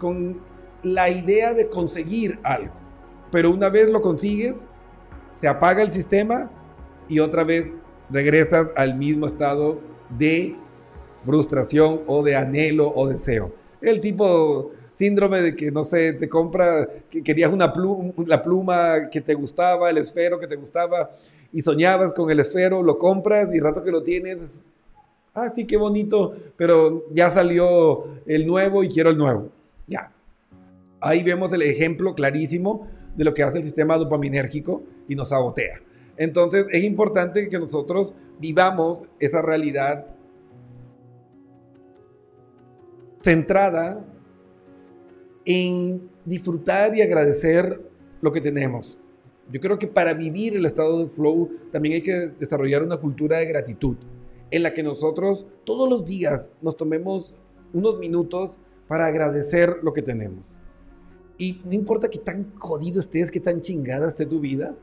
con 0.00 0.40
la 0.82 1.10
idea 1.10 1.52
de 1.52 1.68
conseguir 1.68 2.40
algo. 2.42 2.79
Pero 3.30 3.50
una 3.50 3.68
vez 3.68 3.90
lo 3.90 4.00
consigues, 4.00 4.66
se 5.40 5.48
apaga 5.48 5.82
el 5.82 5.92
sistema 5.92 6.50
y 7.08 7.20
otra 7.20 7.44
vez 7.44 7.72
regresas 8.10 8.68
al 8.76 8.96
mismo 8.96 9.26
estado 9.26 9.80
de 10.18 10.56
frustración 11.24 12.00
o 12.06 12.22
de 12.22 12.36
anhelo 12.36 12.92
o 12.94 13.08
deseo. 13.08 13.52
El 13.80 14.00
tipo 14.00 14.72
síndrome 14.94 15.40
de 15.40 15.56
que, 15.56 15.70
no 15.70 15.84
sé, 15.84 16.12
te 16.12 16.28
compra, 16.28 16.86
que 17.08 17.22
querías 17.22 17.50
una 17.50 17.72
pluma, 17.72 18.12
la 18.26 18.42
pluma 18.42 19.08
que 19.10 19.20
te 19.20 19.32
gustaba, 19.32 19.88
el 19.88 19.96
esfero 19.96 20.38
que 20.38 20.46
te 20.46 20.56
gustaba, 20.56 21.10
y 21.52 21.62
soñabas 21.62 22.12
con 22.12 22.30
el 22.30 22.40
esfero, 22.40 22.82
lo 22.82 22.98
compras 22.98 23.48
y 23.54 23.60
rato 23.60 23.82
que 23.82 23.90
lo 23.90 24.02
tienes, 24.02 24.38
ah, 25.34 25.48
sí, 25.48 25.66
qué 25.66 25.78
bonito, 25.78 26.34
pero 26.56 27.04
ya 27.10 27.32
salió 27.32 28.08
el 28.26 28.46
nuevo 28.46 28.84
y 28.84 28.88
quiero 28.88 29.08
el 29.08 29.16
nuevo. 29.16 29.48
Ya. 29.86 30.12
Ahí 31.00 31.22
vemos 31.22 31.50
el 31.52 31.62
ejemplo 31.62 32.14
clarísimo 32.14 32.86
de 33.16 33.24
lo 33.24 33.34
que 33.34 33.42
hace 33.42 33.58
el 33.58 33.64
sistema 33.64 33.96
dopaminérgico 33.96 34.82
y 35.08 35.14
nos 35.14 35.28
sabotea. 35.30 35.80
Entonces 36.16 36.66
es 36.70 36.84
importante 36.84 37.48
que 37.48 37.58
nosotros 37.58 38.14
vivamos 38.38 39.08
esa 39.18 39.42
realidad 39.42 40.06
centrada 43.22 44.04
en 45.44 46.08
disfrutar 46.24 46.96
y 46.96 47.02
agradecer 47.02 47.80
lo 48.20 48.32
que 48.32 48.40
tenemos. 48.40 48.98
Yo 49.50 49.60
creo 49.60 49.78
que 49.78 49.86
para 49.86 50.14
vivir 50.14 50.56
el 50.56 50.66
estado 50.66 51.00
de 51.00 51.06
flow 51.06 51.50
también 51.72 51.94
hay 51.94 52.02
que 52.02 52.28
desarrollar 52.38 52.82
una 52.82 52.98
cultura 52.98 53.38
de 53.38 53.46
gratitud 53.46 53.96
en 54.50 54.62
la 54.62 54.72
que 54.72 54.82
nosotros 54.82 55.46
todos 55.64 55.88
los 55.88 56.04
días 56.04 56.52
nos 56.60 56.76
tomemos 56.76 57.34
unos 57.72 57.98
minutos 57.98 58.58
para 58.88 59.06
agradecer 59.06 59.78
lo 59.82 59.92
que 59.92 60.02
tenemos. 60.02 60.59
Y 61.40 61.58
no 61.64 61.72
importa 61.72 62.10
que 62.10 62.18
tan 62.18 62.54
jodido 62.56 63.00
estés, 63.00 63.30
que 63.30 63.40
tan 63.40 63.62
chingada 63.62 64.08
esté 64.08 64.26
tu 64.26 64.40
vida, 64.40 64.76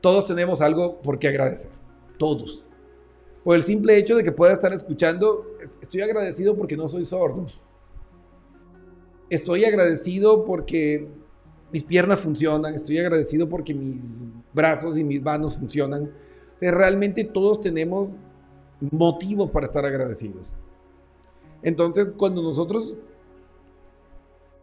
todos 0.00 0.26
tenemos 0.26 0.60
algo 0.60 1.00
por 1.00 1.20
qué 1.20 1.28
agradecer. 1.28 1.70
Todos. 2.18 2.64
Por 3.44 3.54
el 3.54 3.62
simple 3.62 3.96
hecho 3.96 4.16
de 4.16 4.24
que 4.24 4.32
pueda 4.32 4.52
estar 4.52 4.72
escuchando, 4.72 5.46
estoy 5.80 6.00
agradecido 6.00 6.56
porque 6.56 6.76
no 6.76 6.88
soy 6.88 7.04
sordo. 7.04 7.44
Estoy 9.28 9.64
agradecido 9.64 10.44
porque 10.44 11.06
mis 11.70 11.84
piernas 11.84 12.18
funcionan, 12.18 12.74
estoy 12.74 12.98
agradecido 12.98 13.48
porque 13.48 13.72
mis 13.72 14.02
brazos 14.52 14.98
y 14.98 15.04
mis 15.04 15.22
manos 15.22 15.56
funcionan. 15.56 16.10
Entonces, 16.46 16.74
realmente 16.74 17.22
todos 17.22 17.60
tenemos 17.60 18.08
motivos 18.90 19.52
para 19.52 19.66
estar 19.66 19.86
agradecidos. 19.86 20.52
Entonces, 21.62 22.10
cuando 22.16 22.42
nosotros 22.42 22.94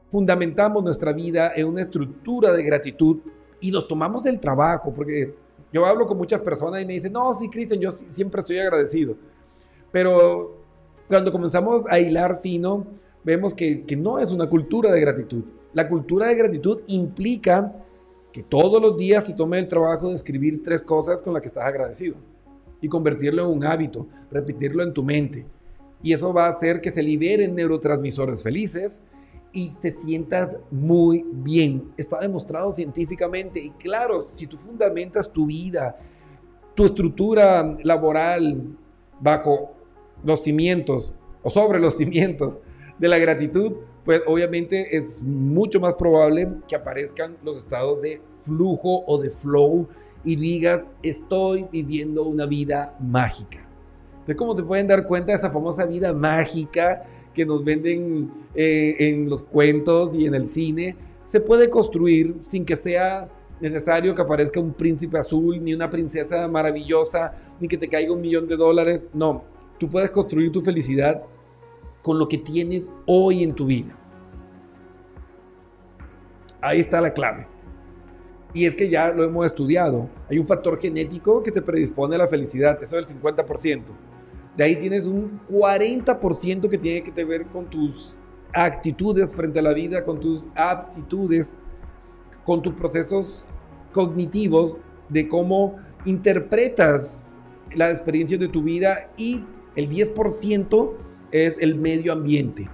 fundamentamos 0.10 0.84
nuestra 0.84 1.12
vida 1.14 1.52
en 1.56 1.68
una 1.68 1.82
estructura 1.82 2.52
de 2.52 2.64
gratitud 2.64 3.18
y 3.60 3.72
nos 3.72 3.88
tomamos 3.88 4.26
el 4.26 4.40
trabajo, 4.40 4.94
porque 4.94 5.34
yo 5.74 5.86
hablo 5.86 6.08
con 6.08 6.18
muchas 6.18 6.42
personas 6.42 6.82
y 6.82 6.86
me 6.86 6.94
dicen, 6.94 7.12
no, 7.14 7.34
sí, 7.34 7.50
Cristian, 7.50 7.80
yo 7.80 7.92
siempre 7.92 8.42
estoy 8.42 8.60
agradecido. 8.60 9.16
Pero 9.92 10.58
cuando 11.08 11.32
comenzamos 11.32 11.84
a 11.90 12.00
hilar 12.00 12.40
fino, 12.42 12.86
vemos 13.24 13.54
que, 13.54 13.84
que 13.84 13.96
no 13.96 14.20
es 14.20 14.32
una 14.32 14.48
cultura 14.48 14.92
de 14.92 15.02
gratitud. 15.02 15.44
La 15.74 15.88
cultura 15.88 16.28
de 16.28 16.36
gratitud 16.36 16.82
implica 16.88 17.74
que 18.32 18.44
todos 18.44 18.82
los 18.82 18.98
días 18.98 19.24
te 19.24 19.34
tomes 19.34 19.62
el 19.62 19.68
trabajo 19.68 20.10
de 20.10 20.16
escribir 20.16 20.64
tres 20.64 20.82
cosas 20.82 21.20
con 21.20 21.34
las 21.34 21.42
que 21.42 21.48
estás 21.48 21.66
agradecido 21.66 22.16
y 22.80 22.88
convertirlo 22.88 23.44
en 23.44 23.58
un 23.58 23.66
hábito, 23.66 24.08
repetirlo 24.32 24.84
en 24.84 24.94
tu 24.94 25.04
mente. 25.04 25.46
Y 26.02 26.14
eso 26.14 26.32
va 26.32 26.46
a 26.46 26.50
hacer 26.50 26.80
que 26.80 26.92
se 26.92 27.02
liberen 27.02 27.56
neurotransmisores 27.56 28.44
felices 28.44 29.02
y 29.52 29.70
te 29.70 29.92
sientas 29.92 30.58
muy 30.70 31.26
bien. 31.32 31.92
Está 31.98 32.20
demostrado 32.20 32.74
científicamente. 32.74 33.60
Y 33.60 33.72
claro, 33.72 34.24
si 34.24 34.48
tú 34.48 34.58
fundamentas 34.58 35.32
tu 35.32 35.48
vida, 35.48 35.98
tu 36.76 36.86
estructura 36.86 37.78
laboral 37.84 38.78
bajo 39.20 39.72
los 40.24 40.44
cimientos 40.44 41.14
o 41.44 41.50
sobre 41.50 41.80
los 41.80 41.96
cimientos 41.98 42.60
de 43.00 43.08
la 43.08 43.18
gratitud, 43.18 43.74
pues 44.06 44.22
obviamente 44.26 44.96
es 44.96 45.22
mucho 45.22 45.80
más 45.80 45.96
probable 45.96 46.48
que 46.68 46.76
aparezcan 46.76 47.38
los 47.44 47.58
estados 47.58 48.02
de 48.02 48.22
flujo 48.46 49.04
o 49.06 49.18
de 49.18 49.32
flow 49.32 49.88
y 50.24 50.36
digas, 50.36 50.88
estoy 51.04 51.68
viviendo 51.72 52.24
una 52.24 52.46
vida 52.46 52.96
mágica. 53.00 53.60
Entonces, 54.12 54.36
como 54.36 54.56
te 54.56 54.64
pueden 54.64 54.88
dar 54.88 55.06
cuenta 55.06 55.34
esa 55.34 55.52
famosa 55.52 55.86
vida 55.86 56.14
mágica 56.14 57.06
que 57.38 57.46
nos 57.46 57.64
venden 57.64 58.32
eh, 58.56 58.96
en 58.98 59.30
los 59.30 59.44
cuentos 59.44 60.16
y 60.16 60.26
en 60.26 60.34
el 60.34 60.50
cine, 60.50 60.96
se 61.28 61.40
puede 61.40 61.70
construir 61.70 62.38
sin 62.42 62.66
que 62.66 62.76
sea 62.76 63.30
necesario 63.62 64.16
que 64.16 64.22
aparezca 64.24 64.60
un 64.60 64.74
príncipe 64.74 65.20
azul, 65.20 65.64
ni 65.64 65.72
una 65.72 65.88
princesa 65.88 66.48
maravillosa, 66.48 67.34
ni 67.60 67.68
que 67.68 67.78
te 67.78 67.88
caiga 67.88 68.12
un 68.12 68.22
millón 68.22 68.48
de 68.48 68.58
dólares. 68.58 69.06
No, 69.14 69.44
tú 69.80 69.88
puedes 69.88 70.10
construir 70.10 70.52
tu 70.52 70.64
felicidad 70.64 71.22
con 72.02 72.18
lo 72.18 72.28
que 72.28 72.40
tienes 72.40 72.92
hoy 73.06 73.44
en 73.44 73.54
tu 73.54 73.68
vida. 73.68 73.96
Ahí 76.60 76.80
está 76.80 77.00
la 77.02 77.14
clave. 77.14 77.46
Y 78.52 78.66
es 78.66 78.74
que 78.74 78.90
ya 78.90 79.14
lo 79.14 79.24
hemos 79.24 79.46
estudiado. 79.46 80.10
Hay 80.28 80.40
un 80.40 80.48
factor 80.48 80.80
genético 80.80 81.44
que 81.44 81.52
te 81.52 81.62
predispone 81.62 82.16
a 82.16 82.18
la 82.18 82.28
felicidad, 82.28 82.82
eso 82.82 82.98
es 82.98 83.08
el 83.08 83.22
50%. 83.22 83.84
De 84.58 84.64
ahí 84.64 84.76
tienes 84.76 85.06
un 85.06 85.40
40% 85.52 86.68
que 86.68 86.78
tiene 86.80 87.04
que 87.04 87.24
ver 87.24 87.46
con 87.46 87.70
tus 87.70 88.16
actitudes 88.54 89.34
frente 89.36 89.60
a 89.60 89.62
la 89.62 89.72
vida, 89.72 90.04
con 90.04 90.20
tus 90.20 90.46
aptitudes, 90.56 91.56
con 92.44 92.64
tus 92.64 92.74
procesos 92.74 93.46
cognitivos 93.94 94.78
de 95.10 95.28
cómo 95.28 95.76
interpretas 96.06 97.30
las 97.76 97.94
experiencias 97.94 98.40
de 98.40 98.48
tu 98.48 98.64
vida 98.64 99.12
y 99.16 99.44
el 99.76 99.90
10% 99.90 100.94
es 101.32 101.54
el 101.60 101.76
medio 101.76 102.14
ambiente. 102.14 102.68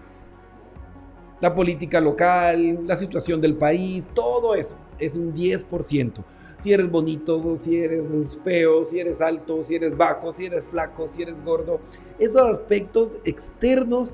La 1.41 1.53
política 1.53 1.99
local, 1.99 2.87
la 2.87 2.95
situación 2.95 3.41
del 3.41 3.55
país, 3.55 4.07
todo 4.13 4.55
eso 4.55 4.77
es 4.99 5.17
un 5.17 5.33
10%. 5.33 6.23
Si 6.59 6.71
eres 6.71 6.89
bonito, 6.89 7.57
si 7.59 7.77
eres 7.77 8.03
feo, 8.43 8.85
si 8.85 8.99
eres 8.99 9.19
alto, 9.19 9.63
si 9.63 9.75
eres 9.75 9.97
bajo, 9.97 10.33
si 10.33 10.45
eres 10.45 10.63
flaco, 10.65 11.07
si 11.07 11.21
eres 11.21 11.35
gordo. 11.43 11.79
Esos 12.17 12.41
aspectos 12.41 13.11
externos 13.25 14.13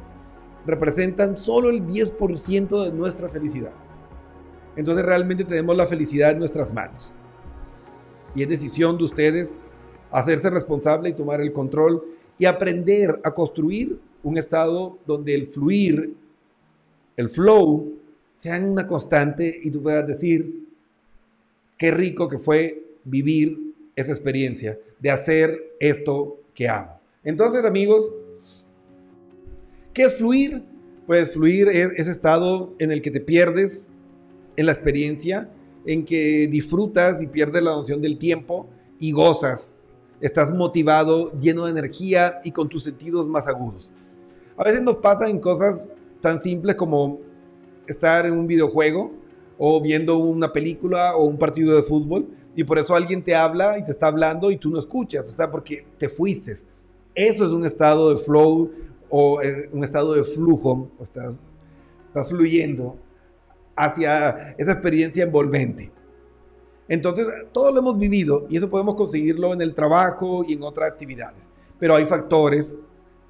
representan 0.65 1.37
solo 1.37 1.69
el 1.69 1.85
10% 1.85 2.85
de 2.85 2.91
nuestra 2.91 3.29
felicidad. 3.29 3.71
Entonces 4.75 5.05
realmente 5.05 5.43
tenemos 5.43 5.75
la 5.75 5.87
felicidad 5.87 6.31
en 6.31 6.39
nuestras 6.39 6.73
manos. 6.73 7.13
Y 8.35 8.43
es 8.43 8.49
decisión 8.49 8.97
de 8.97 9.03
ustedes 9.03 9.55
hacerse 10.11 10.49
responsable 10.49 11.09
y 11.09 11.13
tomar 11.13 11.41
el 11.41 11.51
control 11.51 12.03
y 12.37 12.45
aprender 12.45 13.19
a 13.23 13.31
construir 13.31 13.99
un 14.23 14.37
estado 14.37 14.97
donde 15.05 15.35
el 15.35 15.47
fluir, 15.47 16.15
el 17.17 17.29
flow, 17.29 17.93
sean 18.37 18.69
una 18.69 18.87
constante 18.87 19.59
y 19.61 19.69
tú 19.69 19.81
puedas 19.83 20.07
decir, 20.07 20.68
qué 21.79 21.91
rico 21.91 22.27
que 22.27 22.37
fue 22.37 22.83
vivir 23.05 23.73
esa 23.95 24.11
experiencia 24.11 24.77
de 24.99 25.09
hacer 25.09 25.57
esto 25.79 26.41
que 26.53 26.69
amo. 26.69 26.99
Entonces, 27.23 27.65
amigos, 27.65 28.11
¿qué 29.93 30.03
es 30.03 30.15
fluir? 30.15 30.61
Pues 31.07 31.33
fluir 31.33 31.69
es 31.69 31.93
ese 31.93 32.11
estado 32.11 32.75
en 32.77 32.91
el 32.91 33.01
que 33.01 33.09
te 33.09 33.21
pierdes 33.21 33.89
en 34.57 34.65
la 34.67 34.73
experiencia, 34.73 35.49
en 35.85 36.05
que 36.05 36.47
disfrutas 36.47 37.23
y 37.23 37.27
pierdes 37.27 37.63
la 37.63 37.71
noción 37.71 38.01
del 38.01 38.19
tiempo 38.19 38.69
y 38.99 39.11
gozas. 39.11 39.77
Estás 40.19 40.51
motivado, 40.51 41.31
lleno 41.39 41.63
de 41.63 41.71
energía 41.71 42.41
y 42.43 42.51
con 42.51 42.67
tus 42.67 42.83
sentidos 42.83 43.29
más 43.29 43.47
agudos. 43.47 43.91
A 44.57 44.65
veces 44.65 44.81
nos 44.81 44.97
pasan 44.97 45.39
cosas 45.39 45.85
tan 46.19 46.41
simples 46.41 46.75
como 46.75 47.21
estar 47.87 48.25
en 48.25 48.33
un 48.33 48.45
videojuego 48.45 49.18
o 49.61 49.81
viendo 49.81 50.17
una 50.17 50.51
película 50.51 51.15
o 51.15 51.25
un 51.25 51.37
partido 51.37 51.75
de 51.75 51.83
fútbol 51.83 52.29
y 52.55 52.63
por 52.63 52.79
eso 52.79 52.95
alguien 52.95 53.21
te 53.21 53.35
habla 53.35 53.77
y 53.77 53.83
te 53.83 53.91
está 53.91 54.07
hablando 54.07 54.49
y 54.49 54.57
tú 54.57 54.69
no 54.69 54.79
escuchas, 54.79 55.29
sea, 55.29 55.51
porque 55.51 55.85
te 55.97 56.07
fuiste. 56.07 56.55
Eso 57.13 57.45
es 57.45 57.51
un 57.51 57.65
estado 57.65 58.15
de 58.15 58.23
flow 58.23 58.71
o 59.09 59.41
eh, 59.41 59.69
un 59.73 59.83
estado 59.83 60.13
de 60.13 60.23
flujo, 60.23 60.89
o 60.97 61.03
estás, 61.03 61.37
estás 62.07 62.29
fluyendo 62.29 62.97
hacia 63.75 64.55
esa 64.57 64.71
experiencia 64.71 65.23
envolvente. 65.23 65.91
Entonces, 66.87 67.27
todo 67.51 67.71
lo 67.71 67.79
hemos 67.79 67.99
vivido 67.99 68.47
y 68.49 68.57
eso 68.57 68.69
podemos 68.69 68.95
conseguirlo 68.95 69.53
en 69.53 69.61
el 69.61 69.73
trabajo 69.73 70.43
y 70.47 70.53
en 70.53 70.63
otras 70.63 70.89
actividades. 70.89 71.41
Pero 71.77 71.95
hay 71.95 72.05
factores 72.05 72.77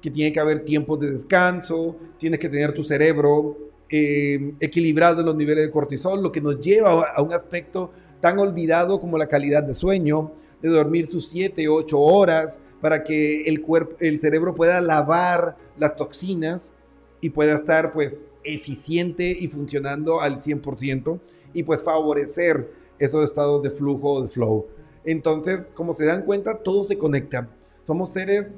que 0.00 0.10
tiene 0.10 0.32
que 0.32 0.40
haber 0.40 0.64
tiempos 0.64 1.00
de 1.00 1.10
descanso, 1.10 1.96
tienes 2.18 2.38
que 2.38 2.48
tener 2.48 2.72
tu 2.72 2.84
cerebro 2.84 3.69
eh, 3.90 4.54
equilibrado 4.60 5.20
en 5.20 5.26
los 5.26 5.34
niveles 5.34 5.64
de 5.64 5.70
cortisol, 5.70 6.22
lo 6.22 6.30
que 6.30 6.40
nos 6.40 6.60
lleva 6.60 7.10
a 7.10 7.22
un 7.22 7.32
aspecto 7.32 7.90
tan 8.20 8.38
olvidado 8.38 9.00
como 9.00 9.18
la 9.18 9.26
calidad 9.26 9.62
de 9.62 9.74
sueño, 9.74 10.32
de 10.62 10.68
dormir 10.68 11.08
tus 11.08 11.28
7, 11.28 11.68
8 11.68 11.98
horas 11.98 12.60
para 12.80 13.02
que 13.02 13.42
el, 13.44 13.62
cuerpo, 13.62 13.96
el 14.00 14.20
cerebro 14.20 14.54
pueda 14.54 14.80
lavar 14.80 15.56
las 15.78 15.96
toxinas 15.96 16.72
y 17.20 17.30
pueda 17.30 17.56
estar 17.56 17.90
pues 17.92 18.22
eficiente 18.44 19.36
y 19.38 19.48
funcionando 19.48 20.20
al 20.20 20.38
100% 20.38 21.18
y 21.52 21.64
pues 21.64 21.82
favorecer 21.82 22.72
esos 22.98 23.24
estados 23.24 23.62
de 23.62 23.70
flujo 23.70 24.12
o 24.12 24.22
de 24.22 24.28
flow. 24.28 24.66
Entonces, 25.04 25.62
como 25.74 25.94
se 25.94 26.04
dan 26.04 26.22
cuenta, 26.22 26.58
todo 26.58 26.84
se 26.84 26.96
conecta. 26.96 27.48
Somos 27.84 28.10
seres 28.10 28.54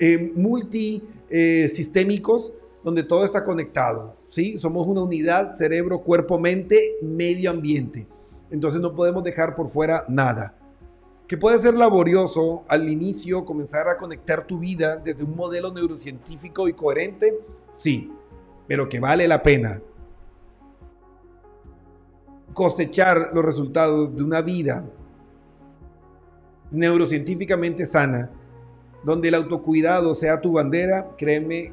eh, 0.00 0.32
multisistémicos 0.34 2.52
donde 2.82 3.02
todo 3.02 3.24
está 3.24 3.44
conectado. 3.44 4.16
¿sí? 4.30 4.58
Somos 4.58 4.86
una 4.86 5.02
unidad 5.02 5.56
cerebro, 5.56 6.00
cuerpo, 6.00 6.38
mente, 6.38 6.96
medio 7.02 7.50
ambiente. 7.50 8.06
Entonces 8.50 8.80
no 8.80 8.94
podemos 8.94 9.24
dejar 9.24 9.54
por 9.54 9.68
fuera 9.68 10.04
nada. 10.08 10.54
Que 11.26 11.38
puede 11.38 11.58
ser 11.58 11.74
laborioso 11.74 12.64
al 12.68 12.88
inicio 12.88 13.44
comenzar 13.44 13.88
a 13.88 13.96
conectar 13.96 14.46
tu 14.46 14.58
vida 14.58 14.96
desde 14.96 15.24
un 15.24 15.34
modelo 15.34 15.72
neurocientífico 15.72 16.68
y 16.68 16.74
coherente, 16.74 17.38
sí, 17.76 18.12
pero 18.66 18.88
que 18.88 19.00
vale 19.00 19.26
la 19.26 19.42
pena. 19.42 19.80
Cosechar 22.52 23.30
los 23.32 23.44
resultados 23.44 24.14
de 24.14 24.22
una 24.22 24.42
vida 24.42 24.84
neurocientíficamente 26.70 27.86
sana, 27.86 28.30
donde 29.04 29.28
el 29.28 29.34
autocuidado 29.34 30.14
sea 30.14 30.40
tu 30.40 30.52
bandera, 30.52 31.10
créeme 31.16 31.72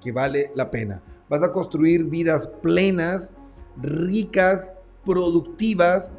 que 0.00 0.12
vale 0.12 0.50
la 0.54 0.70
pena. 0.70 1.02
Vas 1.28 1.42
a 1.42 1.52
construir 1.52 2.04
vidas 2.04 2.48
plenas, 2.62 3.32
ricas, 3.80 4.74
productivas, 5.04 6.12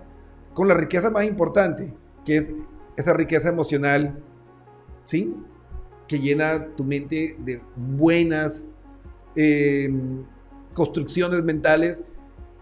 con 0.54 0.68
la 0.68 0.74
riqueza 0.74 1.10
más 1.10 1.26
importante, 1.26 1.94
que 2.26 2.38
es 2.38 2.54
esa 2.98 3.14
riqueza 3.14 3.50
emocional, 3.50 4.22
¿sí? 5.06 5.34
Que 6.08 6.20
llena 6.20 6.68
tu 6.76 6.84
mente 6.84 7.38
de 7.40 7.62
buenas 7.76 8.66
em, 9.36 10.24
construcciones 10.74 11.44
mentales 11.44 12.02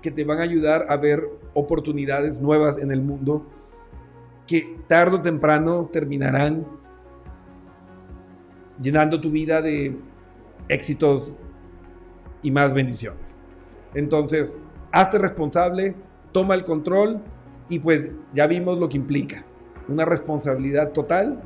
que 0.02 0.12
te 0.12 0.24
van 0.24 0.40
a 0.40 0.44
ayudar 0.44 0.86
a 0.90 0.98
ver 0.98 1.24
oportunidades 1.54 2.40
nuevas 2.40 2.78
en 2.78 2.92
el 2.92 3.02
mundo 3.02 3.46
que 4.46 4.78
tarde 4.88 5.18
o 5.18 5.22
temprano 5.22 5.90
terminarán 5.92 6.66
llenando 8.82 9.20
tu 9.20 9.30
vida 9.30 9.62
de 9.62 9.98
éxitos 10.70 11.38
y 12.42 12.52
más 12.52 12.74
bendiciones. 12.74 13.38
Entonces, 13.94 14.58
hazte 14.92 15.18
responsable, 15.18 15.96
toma 16.32 16.56
el 16.56 16.64
control 16.64 17.22
y 17.70 17.80
pues 17.80 18.12
ya 18.34 18.48
vimos 18.48 18.78
lo 18.78 18.90
que 18.90 18.98
implica. 18.98 19.46
Una 19.88 20.06
responsabilidad 20.06 20.92
total 20.92 21.42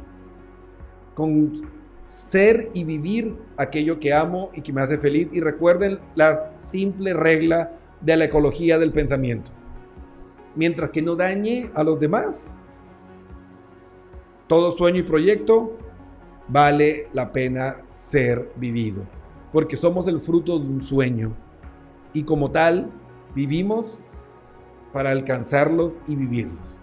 con 1.14 1.70
ser 2.10 2.70
y 2.74 2.84
vivir 2.84 3.36
aquello 3.58 4.00
que 4.00 4.14
amo 4.14 4.50
y 4.54 4.62
que 4.62 4.74
me 4.74 4.82
hace 4.82 4.98
feliz. 4.98 5.30
Y 5.32 5.40
recuerden 5.40 6.00
la 6.16 6.52
simple 6.60 7.14
regla 7.14 7.72
de 8.02 8.18
la 8.18 8.26
ecología 8.26 8.80
del 8.80 8.92
pensamiento. 8.92 9.52
Mientras 10.56 10.90
que 10.90 11.02
no 11.02 11.16
dañe 11.16 11.72
a 11.74 11.84
los 11.84 12.00
demás, 12.00 12.60
todo 14.48 14.76
sueño 14.76 15.00
y 15.00 15.04
proyecto 15.04 15.78
vale 16.48 17.08
la 17.14 17.32
pena 17.32 17.78
ser 18.12 18.52
vivido. 18.58 19.04
Porque 19.54 19.76
somos 19.76 20.08
el 20.08 20.20
fruto 20.20 20.60
de 20.60 20.68
un 20.68 20.82
sueño. 20.82 21.36
Y 22.14 22.24
como 22.24 22.52
tal, 22.52 22.92
vivimos 23.34 24.02
para 24.92 25.12
alcanzarlos 25.12 25.94
y 26.08 26.16
vivirlos. 26.16 26.82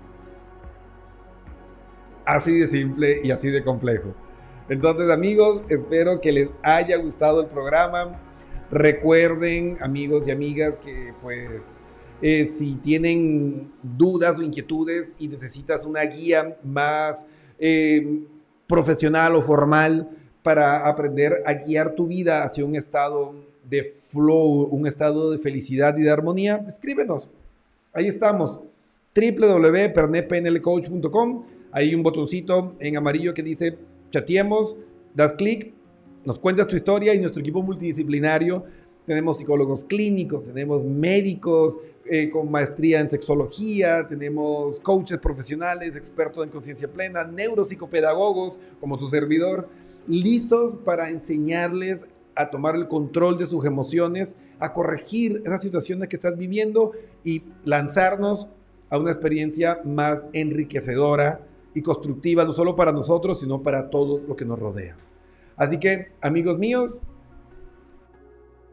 Así 2.25 2.59
de 2.59 2.69
simple 2.69 3.21
y 3.23 3.31
así 3.31 3.49
de 3.49 3.63
complejo. 3.63 4.15
Entonces 4.69 5.11
amigos, 5.11 5.63
espero 5.69 6.21
que 6.21 6.33
les 6.33 6.49
haya 6.63 6.97
gustado 6.97 7.43
el 7.43 7.47
programa. 7.47 8.21
Recuerden 8.71 9.79
amigos 9.81 10.27
y 10.29 10.31
amigas 10.31 10.77
que 10.79 11.15
pues 11.23 11.73
eh, 12.21 12.51
si 12.53 12.77
tienen 12.77 13.73
dudas 13.83 14.39
o 14.39 14.43
inquietudes 14.43 15.13
y 15.19 15.29
necesitas 15.29 15.87
una 15.87 16.03
guía 16.03 16.59
más 16.65 17.25
eh, 17.59 18.25
profesional 18.67 19.37
o 19.37 19.43
formal 19.43 20.11
para 20.43 20.87
aprender 20.87 21.43
a 21.45 21.53
guiar 21.55 21.95
tu 21.95 22.07
vida 22.07 22.45
hacia 22.45 22.65
un 22.65 22.77
estado 22.77 23.35
de 23.69 23.97
flow, 24.11 24.69
un 24.71 24.87
estado 24.87 25.31
de 25.31 25.37
felicidad 25.39 25.95
y 25.99 26.03
de 26.03 26.11
armonía, 26.11 26.65
escríbenos. 26.67 27.29
Ahí 27.93 28.07
estamos, 28.07 28.61
www.pernetpnlcoach.com. 29.15 31.45
Hay 31.73 31.95
un 31.95 32.03
botoncito 32.03 32.75
en 32.79 32.97
amarillo 32.97 33.35
que 33.35 33.43
dice 33.43 33.77
chateemos, 34.11 34.75
das 35.15 35.35
clic, 35.35 35.75
nos 36.25 36.39
cuentas 36.39 36.67
tu 36.67 36.77
historia 36.77 37.13
y 37.15 37.19
nuestro 37.19 37.41
equipo 37.41 37.63
multidisciplinario. 37.63 38.65
Tenemos 39.07 39.37
psicólogos 39.39 39.85
clínicos, 39.85 40.45
tenemos 40.45 40.85
médicos 40.85 41.77
eh, 42.11 42.31
con 42.31 42.51
maestría 42.51 43.01
en 43.01 43.11
sexología, 43.11 44.09
tenemos 44.09 44.81
coaches 44.81 45.19
profesionales, 45.19 45.97
expertos 45.97 46.45
en 46.45 46.51
conciencia 46.51 46.89
plena, 46.89 47.25
neuropsicopedagogos 47.25 48.59
como 48.81 48.99
su 48.99 49.09
servidor, 49.09 49.69
listos 50.09 50.77
para 50.85 51.11
enseñarles 51.11 52.07
a 52.35 52.51
tomar 52.51 52.75
el 52.77 52.89
control 52.89 53.39
de 53.39 53.47
sus 53.47 53.65
emociones, 53.65 54.37
a 54.59 54.73
corregir 54.73 55.43
esas 55.45 55.63
situaciones 55.63 56.09
que 56.09 56.17
estás 56.17 56.37
viviendo 56.37 56.93
y 57.25 57.43
lanzarnos 57.65 58.49
a 58.91 58.99
una 58.99 59.11
experiencia 59.11 59.81
más 59.85 60.27
enriquecedora 60.33 61.41
y 61.75 61.83
constructiva, 61.83 62.45
no 62.45 62.53
solo 62.53 62.75
para 62.75 62.93
nosotros, 62.93 63.41
sino 63.41 63.63
para 63.63 63.91
todo 63.91 64.21
lo 64.27 64.35
que 64.35 64.45
nos 64.45 64.59
rodea. 64.59 64.97
Así 65.57 65.79
que, 65.79 66.13
amigos 66.21 66.59
míos, 66.59 67.01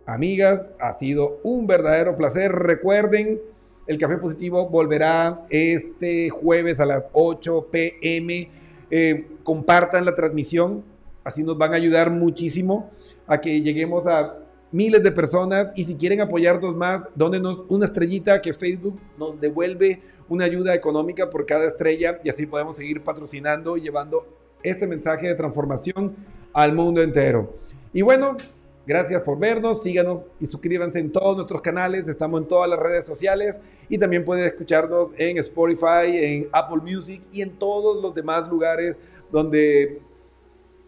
amigas, 0.05 0.67
ha 0.79 0.97
sido 0.97 1.39
un 1.43 1.67
verdadero 1.67 2.15
placer. 2.15 2.51
Recuerden, 2.51 3.41
el 3.87 3.97
Café 3.97 4.17
Positivo 4.17 4.69
volverá 4.69 5.45
este 5.49 6.29
jueves 6.29 6.79
a 6.79 6.85
las 6.85 7.07
8 7.13 7.67
pm. 7.71 8.49
Eh, 8.91 9.27
compartan 9.43 10.05
la 10.05 10.15
transmisión, 10.15 10.83
así 11.25 11.43
nos 11.43 11.57
van 11.57 11.73
a 11.73 11.75
ayudar 11.75 12.11
muchísimo 12.11 12.91
a 13.27 13.41
que 13.41 13.59
lleguemos 13.61 14.05
a 14.07 14.38
miles 14.71 15.03
de 15.03 15.11
personas 15.11 15.71
y 15.75 15.83
si 15.83 15.95
quieren 15.95 16.21
apoyarnos 16.21 16.75
más, 16.75 17.09
dónenos 17.15 17.65
una 17.67 17.85
estrellita 17.85 18.41
que 18.41 18.53
Facebook 18.53 18.99
nos 19.17 19.41
devuelve 19.41 20.01
una 20.29 20.45
ayuda 20.45 20.73
económica 20.73 21.29
por 21.29 21.45
cada 21.45 21.65
estrella 21.65 22.19
y 22.23 22.29
así 22.29 22.45
podemos 22.45 22.75
seguir 22.75 23.03
patrocinando 23.03 23.75
y 23.75 23.81
llevando 23.81 24.25
este 24.63 24.88
mensaje 24.88 25.27
de 25.27 25.35
transformación 25.35 26.15
al 26.53 26.73
mundo 26.73 27.01
entero. 27.01 27.53
Y 27.91 28.01
bueno, 28.01 28.38
gracias 28.85 29.21
por 29.21 29.39
vernos, 29.39 29.81
síganos 29.81 30.25
y 30.39 30.45
suscríbanse 30.45 30.99
en 30.99 31.11
todos 31.11 31.35
nuestros 31.35 31.61
canales, 31.61 32.07
estamos 32.07 32.41
en 32.41 32.47
todas 32.47 32.69
las 32.69 32.79
redes 32.79 33.05
sociales 33.05 33.59
y 33.89 33.97
también 33.97 34.23
pueden 34.23 34.45
escucharnos 34.45 35.09
en 35.17 35.39
Spotify, 35.39 36.05
en 36.05 36.49
Apple 36.51 36.81
Music 36.83 37.21
y 37.31 37.41
en 37.41 37.51
todos 37.51 38.01
los 38.01 38.13
demás 38.13 38.47
lugares 38.47 38.95
donde 39.31 40.01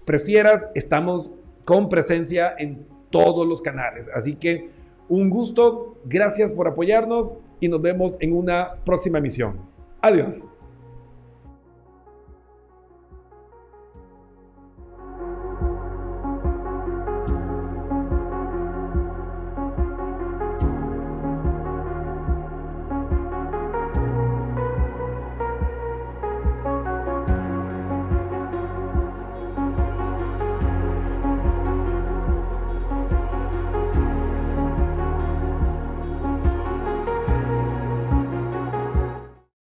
prefieras, 0.08 0.70
estamos 0.74 1.30
con 1.66 1.90
presencia 1.90 2.56
en 2.58 2.88
todos 3.10 3.46
los 3.46 3.62
canales. 3.62 4.08
Así 4.16 4.36
que 4.36 4.70
un 5.10 5.30
gusto, 5.30 6.00
gracias 6.06 6.54
por 6.54 6.68
apoyarnos 6.68 7.36
y 7.60 7.68
nos 7.68 7.82
vemos 7.82 8.16
en 8.22 8.34
una 8.34 8.76
próxima 8.86 9.18
emisión. 9.18 9.60
Adiós. 10.02 10.48